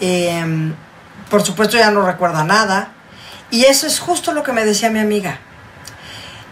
Em, 0.00 0.74
por 1.30 1.42
supuesto 1.42 1.76
ya 1.76 1.90
no 1.90 2.04
recuerda 2.04 2.44
nada. 2.44 2.92
Y 3.50 3.64
eso 3.64 3.86
es 3.86 4.00
justo 4.00 4.32
lo 4.32 4.42
que 4.42 4.52
me 4.52 4.64
decía 4.64 4.90
mi 4.90 4.98
amiga. 4.98 5.38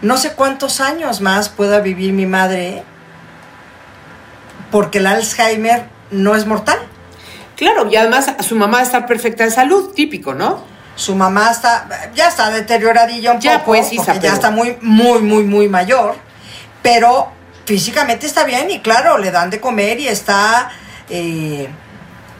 No 0.01 0.17
sé 0.17 0.33
cuántos 0.33 0.81
años 0.81 1.21
más 1.21 1.49
pueda 1.49 1.79
vivir 1.79 2.13
mi 2.13 2.25
madre 2.25 2.83
porque 4.71 4.97
el 4.97 5.07
Alzheimer 5.07 5.85
no 6.11 6.35
es 6.35 6.45
mortal. 6.45 6.79
Claro, 7.55 7.89
y 7.89 7.95
además 7.95 8.29
su 8.41 8.55
mamá 8.55 8.81
está 8.81 9.05
perfecta 9.05 9.45
de 9.45 9.51
salud, 9.51 9.93
típico, 9.93 10.33
¿no? 10.33 10.63
Su 10.95 11.15
mamá 11.15 11.51
está, 11.51 11.87
ya 12.13 12.27
está 12.27 12.51
deterioradilla 12.51 13.33
un 13.33 13.39
Ya, 13.39 13.59
poco, 13.59 13.65
pues, 13.67 13.91
Isa, 13.93 14.13
porque 14.13 14.27
ya 14.27 14.33
está 14.33 14.51
muy, 14.51 14.77
muy, 14.81 15.21
muy, 15.21 15.43
muy 15.43 15.67
mayor, 15.69 16.15
pero 16.85 17.31
físicamente 17.65 18.27
está 18.27 18.43
bien 18.43 18.69
y 18.69 18.79
claro, 18.79 19.17
le 19.17 19.31
dan 19.31 19.49
de 19.49 19.59
comer 19.59 19.99
y 19.99 20.07
está, 20.07 20.69
eh, 21.09 21.67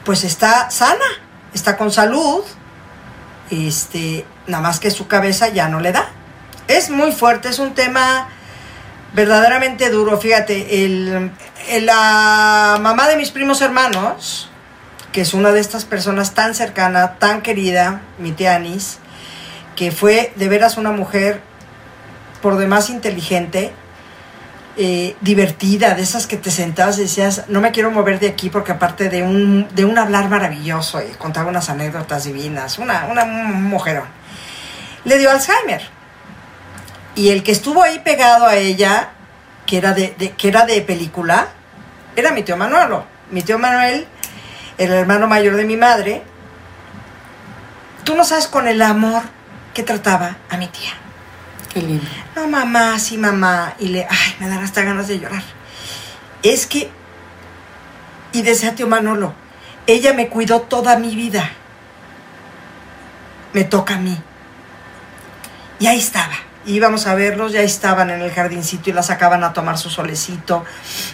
pues 0.04 0.22
está 0.22 0.70
sana, 0.70 1.04
está 1.52 1.76
con 1.76 1.90
salud, 1.90 2.44
este, 3.50 4.24
nada 4.46 4.62
más 4.62 4.78
que 4.78 4.92
su 4.92 5.08
cabeza 5.08 5.48
ya 5.48 5.66
no 5.66 5.80
le 5.80 5.90
da. 5.90 6.10
Es 6.68 6.90
muy 6.90 7.10
fuerte, 7.10 7.48
es 7.48 7.58
un 7.58 7.74
tema 7.74 8.28
verdaderamente 9.14 9.90
duro. 9.90 10.16
Fíjate, 10.16 10.84
el, 10.84 11.32
la 11.80 12.78
mamá 12.80 13.08
de 13.08 13.16
mis 13.16 13.32
primos 13.32 13.60
hermanos, 13.62 14.48
que 15.10 15.22
es 15.22 15.34
una 15.34 15.50
de 15.50 15.58
estas 15.58 15.84
personas 15.84 16.34
tan 16.34 16.54
cercana, 16.54 17.14
tan 17.18 17.42
querida, 17.42 18.00
mi 18.18 18.30
tía 18.30 18.54
Anis, 18.54 18.98
que 19.74 19.90
fue 19.90 20.32
de 20.36 20.48
veras 20.48 20.76
una 20.76 20.92
mujer 20.92 21.40
por 22.40 22.58
demás 22.58 22.90
inteligente, 22.90 23.72
eh, 24.76 25.16
divertida, 25.20 25.94
de 25.94 26.02
esas 26.02 26.26
que 26.26 26.36
te 26.36 26.50
sentabas 26.50 26.98
y 26.98 27.02
decías, 27.02 27.44
no 27.48 27.60
me 27.60 27.72
quiero 27.72 27.90
mover 27.90 28.18
de 28.20 28.28
aquí 28.28 28.50
porque 28.50 28.72
aparte 28.72 29.08
de 29.08 29.22
un, 29.22 29.68
de 29.74 29.84
un 29.84 29.96
hablar 29.98 30.28
maravilloso 30.28 31.00
y 31.02 31.12
contaba 31.14 31.48
unas 31.48 31.68
anécdotas 31.70 32.24
divinas, 32.24 32.78
una, 32.78 33.06
una 33.06 33.24
mujerón, 33.24 34.04
le 35.04 35.18
dio 35.18 35.30
Alzheimer. 35.30 35.82
Y 37.14 37.30
el 37.30 37.42
que 37.42 37.52
estuvo 37.52 37.82
ahí 37.82 38.00
pegado 38.00 38.46
a 38.46 38.56
ella, 38.56 39.10
que 39.64 39.78
era 39.78 39.94
de, 39.94 40.14
de- 40.18 40.32
que 40.32 40.48
era 40.48 40.66
de 40.66 40.80
película, 40.82 41.48
era 42.14 42.30
mi 42.32 42.42
tío 42.42 42.56
Manuelo. 42.56 43.04
Mi 43.30 43.42
tío 43.42 43.58
Manuel 43.58 44.06
el 44.78 44.92
hermano 44.92 45.26
mayor 45.26 45.56
de 45.56 45.64
mi 45.64 45.76
madre, 45.76 46.22
tú 48.04 48.14
no 48.14 48.24
sabes 48.24 48.46
con 48.46 48.68
el 48.68 48.82
amor 48.82 49.22
que 49.72 49.82
trataba 49.82 50.36
a 50.50 50.56
mi 50.58 50.66
tía. 50.68 50.92
Qué 51.72 51.82
lindo. 51.82 52.06
No, 52.34 52.48
mamá, 52.48 52.98
sí, 52.98 53.18
mamá. 53.18 53.74
Y 53.78 53.88
le, 53.88 54.06
ay, 54.08 54.36
me 54.40 54.48
dan 54.48 54.62
hasta 54.62 54.82
ganas 54.82 55.08
de 55.08 55.18
llorar. 55.18 55.42
Es 56.42 56.66
que, 56.66 56.90
y 58.32 58.42
decía 58.42 58.74
tío 58.74 58.86
Manolo, 58.86 59.34
ella 59.86 60.12
me 60.12 60.28
cuidó 60.28 60.62
toda 60.62 60.98
mi 60.98 61.14
vida. 61.14 61.50
Me 63.52 63.64
toca 63.64 63.94
a 63.94 63.98
mí. 63.98 64.16
Y 65.78 65.86
ahí 65.86 65.98
estaba. 65.98 66.34
Íbamos 66.66 67.06
a 67.06 67.14
verlos, 67.14 67.52
ya 67.52 67.62
estaban 67.62 68.10
en 68.10 68.20
el 68.22 68.32
jardincito 68.32 68.90
y 68.90 68.92
la 68.92 69.04
sacaban 69.04 69.44
a 69.44 69.52
tomar 69.52 69.78
su 69.78 69.88
solecito. 69.88 70.64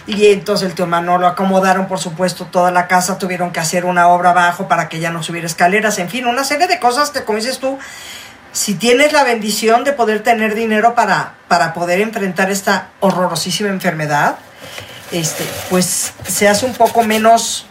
Y 0.07 0.27
entonces 0.27 0.67
el 0.67 0.75
tío 0.75 0.87
Manolo 0.87 1.27
acomodaron, 1.27 1.87
por 1.87 1.99
supuesto, 1.99 2.45
toda 2.45 2.71
la 2.71 2.87
casa. 2.87 3.19
Tuvieron 3.19 3.51
que 3.51 3.59
hacer 3.59 3.85
una 3.85 4.07
obra 4.07 4.31
abajo 4.31 4.67
para 4.67 4.89
que 4.89 4.99
ya 4.99 5.11
no 5.11 5.21
subiera 5.21 5.45
escaleras. 5.45 5.99
En 5.99 6.09
fin, 6.09 6.25
una 6.25 6.43
serie 6.43 6.67
de 6.67 6.79
cosas 6.79 7.11
que, 7.11 7.23
como 7.23 7.37
dices 7.37 7.59
tú, 7.59 7.77
si 8.53 8.75
tienes 8.75 9.11
la 9.11 9.23
bendición 9.23 9.83
de 9.83 9.91
poder 9.91 10.23
tener 10.23 10.55
dinero 10.55 10.95
para, 10.95 11.33
para 11.49 11.73
poder 11.73 11.99
enfrentar 11.99 12.49
esta 12.51 12.89
horrorosísima 13.01 13.69
enfermedad, 13.69 14.35
este, 15.11 15.43
pues 15.69 16.13
se 16.27 16.47
hace 16.47 16.65
un 16.65 16.73
poco 16.73 17.03
menos 17.03 17.65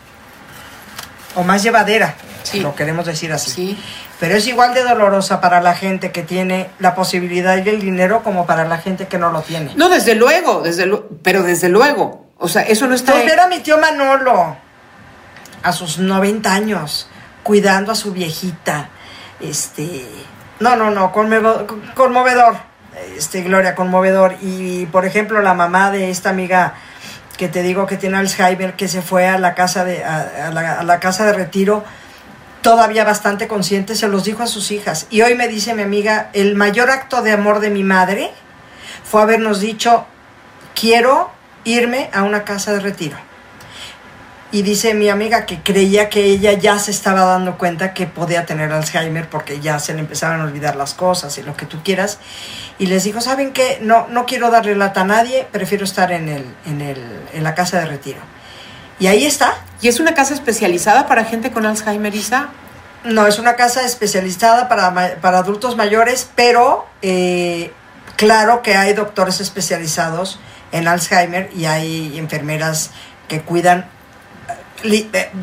o 1.34 1.42
más 1.42 1.62
llevadera, 1.62 2.14
Sí. 2.42 2.60
lo 2.60 2.74
queremos 2.74 3.06
decir 3.06 3.32
así. 3.32 3.50
Sí. 3.50 3.78
Pero 4.20 4.36
es 4.36 4.46
igual 4.46 4.74
de 4.74 4.82
dolorosa 4.84 5.40
para 5.40 5.60
la 5.60 5.74
gente 5.74 6.12
que 6.12 6.22
tiene 6.22 6.70
la 6.78 6.94
posibilidad 6.94 7.56
y 7.64 7.68
el 7.68 7.80
dinero 7.80 8.22
como 8.22 8.46
para 8.46 8.64
la 8.64 8.78
gente 8.78 9.08
que 9.08 9.18
no 9.18 9.30
lo 9.32 9.42
tiene. 9.42 9.72
No, 9.76 9.88
desde 9.88 10.14
luego, 10.14 10.60
desde 10.62 10.86
lu- 10.86 11.08
pero 11.22 11.42
desde 11.42 11.68
luego. 11.68 12.26
O 12.38 12.48
sea, 12.48 12.62
eso 12.62 12.86
no 12.86 12.94
está. 12.94 13.12
Pues 13.12 13.24
ver 13.26 13.40
a 13.40 13.48
mi 13.48 13.58
tío 13.60 13.78
Manolo 13.78 14.56
a 15.62 15.72
sus 15.72 15.98
90 15.98 16.52
años 16.52 17.08
cuidando 17.42 17.90
a 17.92 17.94
su 17.96 18.12
viejita. 18.12 18.90
Este, 19.40 20.04
no, 20.62 20.76
no, 20.76 20.90
no, 20.90 21.12
conmovedor, 21.12 21.66
conmovedor. 21.94 22.56
Este, 23.16 23.42
Gloria, 23.42 23.74
conmovedor. 23.74 24.36
Y 24.40 24.86
por 24.86 25.04
ejemplo, 25.04 25.42
la 25.42 25.54
mamá 25.54 25.90
de 25.90 26.10
esta 26.10 26.30
amiga 26.30 26.74
que 27.36 27.48
te 27.48 27.62
digo 27.62 27.86
que 27.86 27.96
tiene 27.96 28.18
Alzheimer, 28.18 28.74
que 28.74 28.88
se 28.88 29.02
fue 29.02 29.26
a 29.26 29.38
la 29.38 29.54
casa 29.54 29.84
de, 29.84 30.04
a, 30.04 30.48
a 30.48 30.50
la, 30.50 30.80
a 30.80 30.82
la 30.82 31.00
casa 31.00 31.24
de 31.26 31.32
retiro, 31.32 31.84
todavía 32.60 33.04
bastante 33.04 33.48
consciente, 33.48 33.96
se 33.96 34.08
los 34.08 34.24
dijo 34.24 34.42
a 34.42 34.46
sus 34.46 34.70
hijas. 34.70 35.06
Y 35.10 35.22
hoy 35.22 35.34
me 35.34 35.48
dice 35.48 35.74
mi 35.74 35.82
amiga, 35.82 36.30
el 36.32 36.54
mayor 36.54 36.90
acto 36.90 37.22
de 37.22 37.32
amor 37.32 37.60
de 37.60 37.70
mi 37.70 37.82
madre 37.82 38.30
fue 39.04 39.22
habernos 39.22 39.60
dicho, 39.60 40.06
quiero 40.74 41.30
irme 41.64 42.10
a 42.12 42.22
una 42.22 42.44
casa 42.44 42.72
de 42.72 42.80
retiro. 42.80 43.16
Y 44.52 44.60
dice 44.60 44.92
mi 44.92 45.08
amiga 45.08 45.46
que 45.46 45.62
creía 45.62 46.10
que 46.10 46.24
ella 46.24 46.52
ya 46.52 46.78
se 46.78 46.90
estaba 46.90 47.22
dando 47.24 47.56
cuenta 47.56 47.94
que 47.94 48.06
podía 48.06 48.44
tener 48.44 48.70
Alzheimer 48.70 49.26
porque 49.30 49.60
ya 49.60 49.78
se 49.78 49.94
le 49.94 50.00
empezaban 50.00 50.42
a 50.42 50.44
olvidar 50.44 50.76
las 50.76 50.92
cosas 50.92 51.38
y 51.38 51.42
lo 51.42 51.56
que 51.56 51.64
tú 51.64 51.82
quieras. 51.82 52.18
Y 52.78 52.84
les 52.84 53.04
dijo, 53.04 53.22
¿saben 53.22 53.54
qué? 53.54 53.78
No, 53.80 54.08
no 54.08 54.26
quiero 54.26 54.50
darle 54.50 54.74
lata 54.76 55.00
a 55.00 55.04
nadie, 55.04 55.46
prefiero 55.50 55.84
estar 55.84 56.12
en, 56.12 56.28
el, 56.28 56.44
en, 56.66 56.82
el, 56.82 56.98
en 57.32 57.44
la 57.44 57.54
casa 57.54 57.80
de 57.80 57.86
retiro. 57.86 58.20
Y 58.98 59.06
ahí 59.06 59.24
está. 59.24 59.56
¿Y 59.80 59.88
es 59.88 60.00
una 60.00 60.12
casa 60.12 60.34
especializada 60.34 61.06
para 61.06 61.24
gente 61.24 61.50
con 61.50 61.64
Alzheimer, 61.64 62.14
Isa? 62.14 62.50
No, 63.04 63.26
es 63.26 63.38
una 63.38 63.56
casa 63.56 63.86
especializada 63.86 64.68
para, 64.68 65.16
para 65.22 65.38
adultos 65.38 65.76
mayores, 65.78 66.28
pero 66.36 66.86
eh, 67.00 67.72
claro 68.16 68.60
que 68.60 68.76
hay 68.76 68.92
doctores 68.92 69.40
especializados 69.40 70.38
en 70.72 70.88
Alzheimer 70.88 71.50
y 71.56 71.64
hay 71.64 72.18
enfermeras 72.18 72.90
que 73.28 73.40
cuidan 73.40 73.88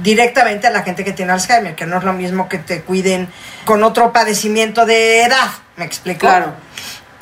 directamente 0.02 0.67
a 0.67 0.69
la 0.71 0.82
gente 0.84 1.04
que 1.04 1.13
tiene 1.13 1.32
Alzheimer, 1.32 1.75
que 1.75 1.86
no 1.86 1.97
es 1.97 2.04
lo 2.04 2.13
mismo 2.13 2.47
que 2.49 2.58
te 2.58 2.82
cuiden 2.82 3.30
con 3.65 3.84
otro 3.84 4.12
padecimiento 4.13 4.86
de 4.86 5.23
edad, 5.23 5.49
¿me 5.78 5.86
explico? 5.86 6.21
Claro. 6.21 6.54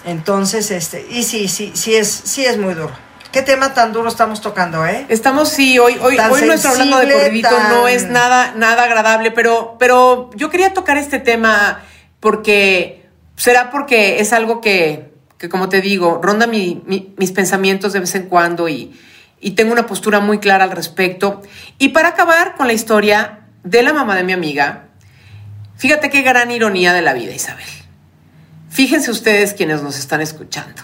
Entonces, 0.06 0.72
este, 0.72 1.06
y 1.10 1.24
sí, 1.24 1.48
sí, 1.48 1.72
sí 1.76 1.96
es, 1.96 2.10
sí 2.10 2.46
es 2.46 2.58
muy 2.58 2.74
duro. 2.74 2.92
¿Qué 3.32 3.42
tema 3.42 3.74
tan 3.74 3.92
duro 3.92 4.08
estamos 4.08 4.42
tocando, 4.42 4.86
eh? 4.86 5.06
Estamos, 5.10 5.50
sí, 5.50 5.78
hoy, 5.80 5.98
hoy, 6.02 6.16
Tan 6.16 6.32
hoy 6.32 6.44
nuestro 6.44 6.72
hablando 6.72 6.98
de 6.98 7.04
sensible, 7.04 7.24
corridito 7.26 7.50
tan- 7.50 7.70
no 7.72 7.88
es 7.88 8.06
nada, 8.08 8.54
nada 8.56 8.84
agradable, 8.84 9.32
pero, 9.32 9.76
pero 9.78 10.30
yo 10.36 10.50
quería 10.50 10.74
tocar 10.74 10.98
este 10.98 11.20
tema 11.20 11.84
porque 12.22 13.06
será 13.36 13.70
porque 13.70 14.20
es 14.22 14.32
algo 14.34 14.62
que, 14.62 15.12
que 15.38 15.50
como 15.50 15.68
te 15.70 15.82
digo, 15.82 16.20
ronda 16.24 16.48
mi- 16.48 16.82
mi- 16.86 17.14
mis 17.18 17.32
pensamientos 17.34 17.92
de 17.94 18.00
vez 18.00 18.16
en 18.16 18.24
cuando 18.28 18.70
y, 18.70 18.98
y 19.40 19.52
tengo 19.52 19.72
una 19.72 19.86
postura 19.86 20.20
muy 20.20 20.40
clara 20.40 20.64
al 20.64 20.72
respecto. 20.72 21.42
Y 21.78 21.90
para 21.90 22.10
acabar 22.10 22.56
con 22.56 22.68
la 22.68 22.74
historia 22.74 23.42
de 23.64 23.84
la 23.84 23.94
mamá 23.94 24.16
de 24.16 24.24
mi 24.24 24.34
amiga, 24.34 24.86
fíjate 25.78 26.10
qué 26.10 26.22
gran 26.22 26.52
ironía 26.52 26.94
de 26.94 27.02
la 27.02 27.14
vida, 27.14 27.34
Isabel. 27.34 27.66
Fíjense 28.70 29.12
ustedes 29.12 29.54
quienes 29.54 29.82
nos 29.82 29.98
están 29.98 30.22
escuchando. 30.22 30.82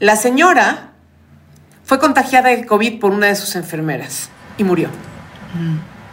La 0.00 0.16
señora 0.16 0.92
fue 1.84 1.98
contagiada 1.98 2.50
de 2.50 2.66
COVID 2.66 3.00
por 3.00 3.12
una 3.12 3.26
de 3.26 3.36
sus 3.36 3.56
enfermeras 3.56 4.30
y 4.56 4.64
murió. 4.64 4.90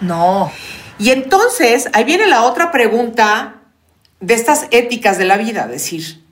No. 0.02 0.52
Y 0.98 1.12
entonces, 1.12 1.90
ahí 1.94 2.04
viene 2.06 2.28
la 2.28 2.44
otra 2.44 2.72
pregunta 2.72 3.56
de 4.22 4.34
estas 4.34 4.68
éticas 4.72 5.18
de 5.18 5.26
la 5.26 5.38
vida, 5.38 5.68
decir, 5.68 6.24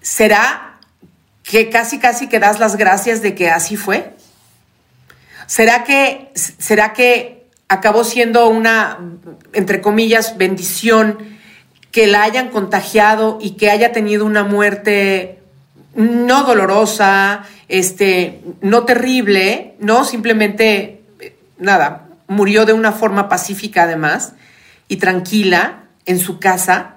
¿será 0.00 0.71
que 1.52 1.68
casi 1.68 1.98
casi 1.98 2.30
que 2.30 2.38
das 2.38 2.60
las 2.60 2.76
gracias 2.76 3.20
de 3.20 3.34
que 3.34 3.50
así 3.50 3.76
fue? 3.76 4.16
¿Será 5.46 5.84
que, 5.84 6.30
será 6.34 6.94
que 6.94 7.44
acabó 7.68 8.04
siendo 8.04 8.48
una, 8.48 8.98
entre 9.52 9.82
comillas, 9.82 10.38
bendición 10.38 11.18
que 11.90 12.06
la 12.06 12.22
hayan 12.22 12.48
contagiado 12.48 13.36
y 13.38 13.50
que 13.58 13.68
haya 13.68 13.92
tenido 13.92 14.24
una 14.24 14.44
muerte 14.44 15.40
no 15.94 16.44
dolorosa, 16.44 17.42
este, 17.68 18.40
no 18.62 18.86
terrible, 18.86 19.74
no 19.78 20.06
simplemente 20.06 21.02
nada, 21.58 22.06
murió 22.28 22.64
de 22.64 22.72
una 22.72 22.92
forma 22.92 23.28
pacífica 23.28 23.82
además 23.82 24.32
y 24.88 24.96
tranquila 24.96 25.80
en 26.06 26.18
su 26.18 26.38
casa, 26.38 26.94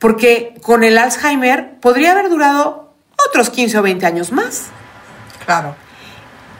porque 0.00 0.54
con 0.62 0.82
el 0.82 0.98
Alzheimer 0.98 1.78
podría 1.78 2.10
haber 2.10 2.28
durado 2.28 2.89
otros 3.28 3.50
15 3.50 3.78
o 3.78 3.82
20 3.82 4.06
años 4.06 4.32
más 4.32 4.64
Claro. 5.44 5.74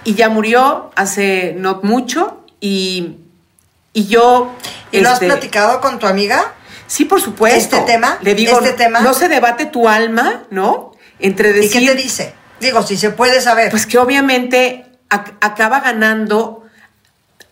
y 0.04 0.14
ya 0.14 0.28
murió 0.28 0.90
hace 0.96 1.54
no 1.58 1.80
mucho 1.82 2.44
y, 2.60 3.16
y 3.92 4.06
yo... 4.06 4.54
¿Y 4.92 5.00
lo 5.00 5.08
has 5.08 5.14
este, 5.14 5.26
platicado 5.26 5.80
con 5.80 5.98
tu 5.98 6.06
amiga? 6.06 6.52
Sí, 6.86 7.04
por 7.04 7.20
supuesto. 7.20 7.76
¿Este 7.76 7.92
tema? 7.92 8.18
Le 8.22 8.34
digo, 8.34 8.58
¿Este 8.58 8.72
tema? 8.72 9.00
no 9.00 9.14
se 9.14 9.28
debate 9.28 9.66
tu 9.66 9.88
alma, 9.88 10.42
¿no? 10.50 10.92
Entre 11.20 11.50
¿Y 11.50 11.52
decir... 11.52 11.80
qué 11.82 11.86
te 11.86 11.94
dice? 11.94 12.34
Digo, 12.60 12.82
si 12.82 12.96
se 12.96 13.10
puede 13.10 13.40
saber. 13.40 13.70
Pues 13.70 13.86
que 13.86 13.98
obviamente 13.98 14.86
ac- 15.08 15.34
acaba 15.40 15.78
ganando, 15.80 16.64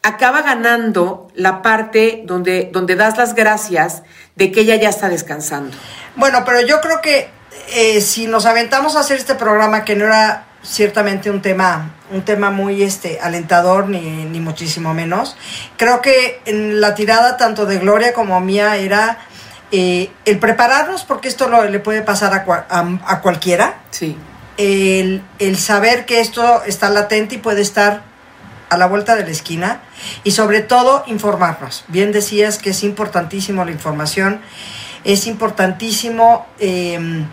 acaba 0.02 0.42
ganando 0.42 1.28
la 1.34 1.62
parte 1.62 2.22
donde, 2.26 2.68
donde 2.72 2.96
das 2.96 3.16
las 3.16 3.34
gracias 3.34 4.02
de 4.34 4.50
que 4.50 4.62
ella 4.62 4.74
ya 4.76 4.88
está 4.88 5.08
descansando. 5.08 5.76
Bueno, 6.16 6.42
pero 6.44 6.60
yo 6.62 6.80
creo 6.80 7.00
que 7.00 7.28
eh, 7.72 8.00
si 8.00 8.26
nos 8.26 8.46
aventamos 8.46 8.96
a 8.96 9.00
hacer 9.00 9.16
este 9.18 9.34
programa, 9.34 9.84
que 9.84 9.96
no 9.96 10.04
era 10.06 10.44
ciertamente 10.62 11.30
un 11.30 11.40
tema, 11.40 11.90
un 12.10 12.22
tema 12.22 12.50
muy 12.50 12.82
este, 12.82 13.20
alentador, 13.20 13.88
ni, 13.88 14.00
ni 14.00 14.40
muchísimo 14.40 14.92
menos, 14.94 15.36
creo 15.76 16.00
que 16.00 16.40
en 16.46 16.80
la 16.80 16.94
tirada 16.94 17.36
tanto 17.36 17.64
de 17.66 17.78
Gloria 17.78 18.12
como 18.12 18.40
mía 18.40 18.76
era 18.76 19.18
eh, 19.70 20.10
el 20.24 20.38
prepararnos, 20.38 21.04
porque 21.04 21.28
esto 21.28 21.48
lo- 21.48 21.64
le 21.64 21.78
puede 21.78 22.02
pasar 22.02 22.32
a, 22.34 22.44
cua- 22.44 22.64
a- 22.68 23.12
a 23.12 23.20
cualquiera, 23.20 23.78
Sí. 23.90 24.16
el, 24.56 25.22
el 25.38 25.56
saber 25.58 26.06
que 26.06 26.20
esto 26.20 26.62
está 26.64 26.90
latente 26.90 27.36
y 27.36 27.38
puede 27.38 27.60
estar 27.62 28.02
a 28.70 28.76
la 28.76 28.86
vuelta 28.86 29.14
de 29.16 29.24
la 29.24 29.30
esquina 29.30 29.80
y 30.24 30.32
sobre 30.32 30.60
todo 30.60 31.02
informarnos. 31.06 31.84
Bien 31.88 32.12
decías 32.12 32.58
que 32.58 32.70
es 32.70 32.82
importantísimo 32.82 33.64
la 33.64 33.70
información, 33.70 34.40
es 35.04 35.26
importantísimo 35.26 36.46
eh, 36.58 36.98
eh, 36.98 37.24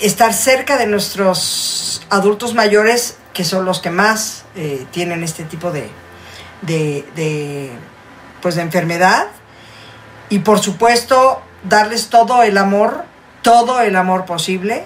estar 0.00 0.32
cerca 0.32 0.76
de 0.76 0.86
nuestros 0.86 2.06
adultos 2.10 2.54
mayores 2.54 3.16
que 3.32 3.44
son 3.44 3.64
los 3.64 3.80
que 3.80 3.90
más 3.90 4.44
eh, 4.56 4.86
tienen 4.90 5.22
este 5.22 5.44
tipo 5.44 5.70
de, 5.70 5.88
de, 6.62 7.04
de, 7.14 7.70
pues 8.42 8.56
de 8.56 8.62
enfermedad 8.62 9.28
y 10.28 10.40
por 10.40 10.58
supuesto 10.58 11.42
darles 11.64 12.08
todo 12.08 12.42
el 12.42 12.58
amor, 12.58 13.04
todo 13.42 13.80
el 13.80 13.96
amor 13.96 14.24
posible 14.24 14.84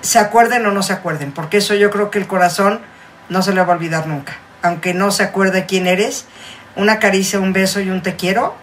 se 0.00 0.18
acuerden 0.18 0.64
o 0.66 0.70
no 0.70 0.82
se 0.82 0.92
acuerden, 0.92 1.32
porque 1.32 1.58
eso 1.58 1.74
yo 1.74 1.90
creo 1.90 2.10
que 2.10 2.18
el 2.18 2.26
corazón 2.26 2.80
no 3.28 3.42
se 3.42 3.52
le 3.52 3.62
va 3.62 3.72
a 3.72 3.76
olvidar 3.76 4.06
nunca. 4.06 4.36
Aunque 4.62 4.94
no 4.94 5.10
se 5.10 5.22
acuerde 5.22 5.66
quién 5.66 5.86
eres, 5.86 6.26
una 6.76 6.98
caricia, 6.98 7.40
un 7.40 7.52
beso 7.52 7.80
y 7.80 7.90
un 7.90 8.02
te 8.02 8.16
quiero, 8.16 8.54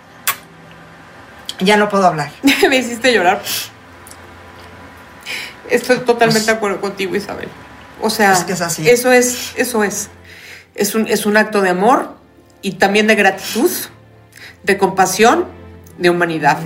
ya 1.60 1.77
no 1.77 1.89
puedo 1.89 2.08
hablar. 2.08 2.32
Me 2.69 2.77
hiciste 2.77 3.13
llorar. 3.13 3.41
Estoy 5.69 5.97
totalmente 5.99 6.39
Pues- 6.39 6.45
de 6.45 6.52
acuerdo 6.52 6.82
contigo, 6.82 7.15
Isabel. 7.15 7.49
O 8.02 8.10
sea, 8.10 8.34
Es 8.34 8.43
que 8.43 8.54
es 8.54 8.62
así. 8.62 8.89
eso 8.89 9.12
es, 9.12 9.54
eso 9.56 9.84
es. 9.84 10.10
es 10.76 10.93
un, 10.95 11.08
es 11.08 11.26
un 11.26 11.38
acto 11.38 11.62
de 11.62 11.69
amor 11.69 12.15
y 12.62 12.73
también 12.73 13.08
de 13.08 13.15
gratitud, 13.15 13.69
de 14.63 14.78
compasión, 14.78 15.45
de 15.97 16.10
humanidad. 16.10 16.58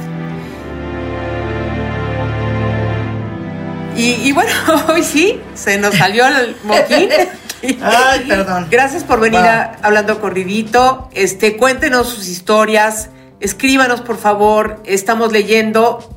Y, 3.96 4.12
y 4.28 4.32
bueno, 4.32 4.52
hoy 4.90 5.04
sí, 5.04 5.42
se 5.56 5.78
nos 5.78 5.96
salió 5.96 6.26
el 6.28 6.56
moquín. 6.64 7.10
Ay, 7.82 8.26
perdón. 8.28 8.68
Gracias 8.70 9.04
por 9.04 9.20
venir 9.20 9.40
a 9.40 9.78
Hablando 9.82 10.22
Corridito. 10.22 11.10
Este, 11.14 11.58
cuéntenos 11.58 12.08
sus 12.10 12.28
historias, 12.28 13.10
escríbanos 13.40 14.02
por 14.02 14.18
favor, 14.18 14.82
estamos 14.86 15.32
leyendo. 15.32 16.14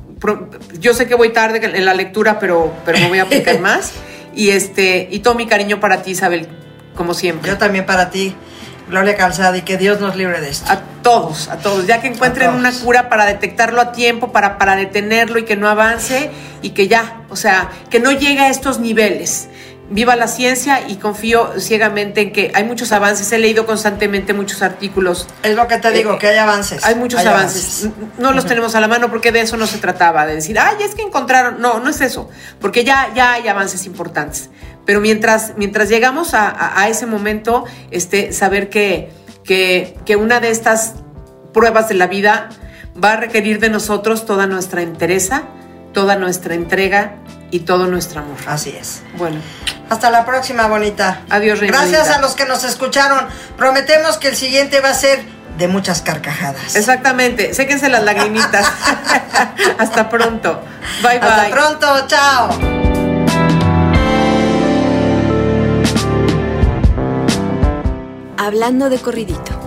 Yo 0.79 0.93
sé 0.93 1.07
que 1.07 1.15
voy 1.15 1.29
tarde 1.29 1.59
en 1.63 1.85
la 1.85 1.93
lectura, 1.93 2.39
pero, 2.39 2.73
pero 2.85 2.99
me 2.99 3.07
voy 3.07 3.19
a 3.19 3.23
aplicar 3.23 3.59
más. 3.61 3.93
Y 4.33 4.49
este, 4.49 5.07
y 5.11 5.19
todo 5.19 5.35
mi 5.35 5.47
cariño 5.47 5.79
para 5.79 6.03
ti, 6.03 6.11
Isabel, 6.11 6.47
como 6.95 7.13
siempre. 7.13 7.49
Yo 7.49 7.57
también 7.57 7.85
para 7.85 8.09
ti, 8.09 8.35
Gloria 8.87 9.15
Calzada, 9.15 9.57
y 9.57 9.61
que 9.63 9.77
Dios 9.77 9.99
nos 9.99 10.15
libre 10.15 10.39
de 10.39 10.49
esto. 10.49 10.71
A 10.71 10.81
todos, 11.01 11.49
a 11.49 11.57
todos. 11.57 11.87
Ya 11.87 12.01
que 12.01 12.07
encuentren 12.07 12.51
una 12.51 12.71
cura 12.71 13.09
para 13.09 13.25
detectarlo 13.25 13.81
a 13.81 13.91
tiempo, 13.91 14.31
para, 14.31 14.57
para 14.57 14.75
detenerlo 14.75 15.39
y 15.39 15.43
que 15.43 15.55
no 15.55 15.67
avance 15.67 16.29
y 16.61 16.69
que 16.69 16.87
ya, 16.87 17.23
o 17.29 17.35
sea, 17.35 17.69
que 17.89 17.99
no 17.99 18.11
llegue 18.11 18.39
a 18.39 18.49
estos 18.49 18.79
niveles. 18.79 19.49
Viva 19.93 20.15
la 20.15 20.27
ciencia 20.29 20.87
y 20.87 20.95
confío 20.95 21.59
ciegamente 21.59 22.21
en 22.21 22.31
que 22.31 22.51
hay 22.55 22.63
muchos 22.63 22.93
avances. 22.93 23.29
He 23.33 23.37
leído 23.37 23.65
constantemente 23.65 24.33
muchos 24.33 24.61
artículos. 24.61 25.27
Es 25.43 25.53
lo 25.55 25.67
que 25.67 25.77
te 25.79 25.91
digo, 25.91 26.13
Eh, 26.13 26.17
que 26.17 26.27
hay 26.29 26.37
avances. 26.37 26.83
Hay 26.85 26.95
muchos 26.95 27.19
avances. 27.25 27.89
No 28.17 28.31
los 28.31 28.45
tenemos 28.45 28.73
a 28.75 28.79
la 28.79 28.87
mano 28.87 29.09
porque 29.11 29.33
de 29.33 29.41
eso 29.41 29.57
no 29.57 29.67
se 29.67 29.79
trataba, 29.79 30.25
de 30.25 30.35
decir, 30.35 30.57
ay, 30.57 30.77
es 30.81 30.95
que 30.95 31.01
encontraron. 31.01 31.59
No, 31.61 31.79
no 31.81 31.89
es 31.89 31.99
eso, 31.99 32.29
porque 32.61 32.85
ya, 32.85 33.11
ya 33.13 33.33
hay 33.33 33.49
avances 33.49 33.85
importantes. 33.85 34.49
Pero 34.85 35.01
mientras, 35.01 35.53
mientras 35.57 35.89
llegamos 35.89 36.33
a, 36.33 36.47
a- 36.49 36.81
a 36.81 36.87
ese 36.87 37.05
momento, 37.05 37.65
este, 37.91 38.31
saber 38.31 38.69
que, 38.69 39.11
que, 39.43 39.97
que 40.05 40.15
una 40.15 40.39
de 40.39 40.51
estas 40.51 40.93
pruebas 41.53 41.89
de 41.89 41.95
la 41.95 42.07
vida 42.07 42.47
va 43.03 43.11
a 43.13 43.17
requerir 43.17 43.59
de 43.59 43.69
nosotros 43.69 44.25
toda 44.25 44.47
nuestra 44.47 44.81
entereza, 44.83 45.43
toda 45.93 46.15
nuestra 46.15 46.53
entrega 46.55 47.15
y 47.51 47.59
todo 47.59 47.87
nuestro 47.87 48.21
amor. 48.21 48.37
Así 48.47 48.73
es. 48.79 49.01
Bueno, 49.17 49.35
Hasta 49.91 50.09
la 50.09 50.25
próxima, 50.25 50.67
bonita. 50.67 51.23
Adiós, 51.29 51.59
reina 51.59 51.79
Gracias 51.79 52.09
a 52.11 52.21
los 52.21 52.33
que 52.33 52.45
nos 52.45 52.63
escucharon. 52.63 53.27
Prometemos 53.57 54.15
que 54.15 54.29
el 54.29 54.37
siguiente 54.37 54.79
va 54.79 54.91
a 54.91 54.93
ser 54.93 55.21
de 55.57 55.67
muchas 55.67 56.01
carcajadas. 56.01 56.77
exactamente, 56.77 57.53
séquense 57.53 57.89
las 57.89 58.01
lagrimitas. 58.01 58.65
Hasta 59.77 60.09
pronto. 60.09 60.61
Bye, 61.03 61.19
bye. 61.19 61.27
Hasta 61.27 61.49
pronto, 61.49 62.07
chao. 62.07 62.49
Hablando 68.37 68.89
de 68.89 68.97
corridito, 68.97 69.59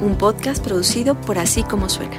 un 0.00 0.16
podcast 0.16 0.64
producido 0.64 1.14
por 1.14 1.38
Así 1.38 1.62
Como 1.62 1.90
Suena. 1.90 2.18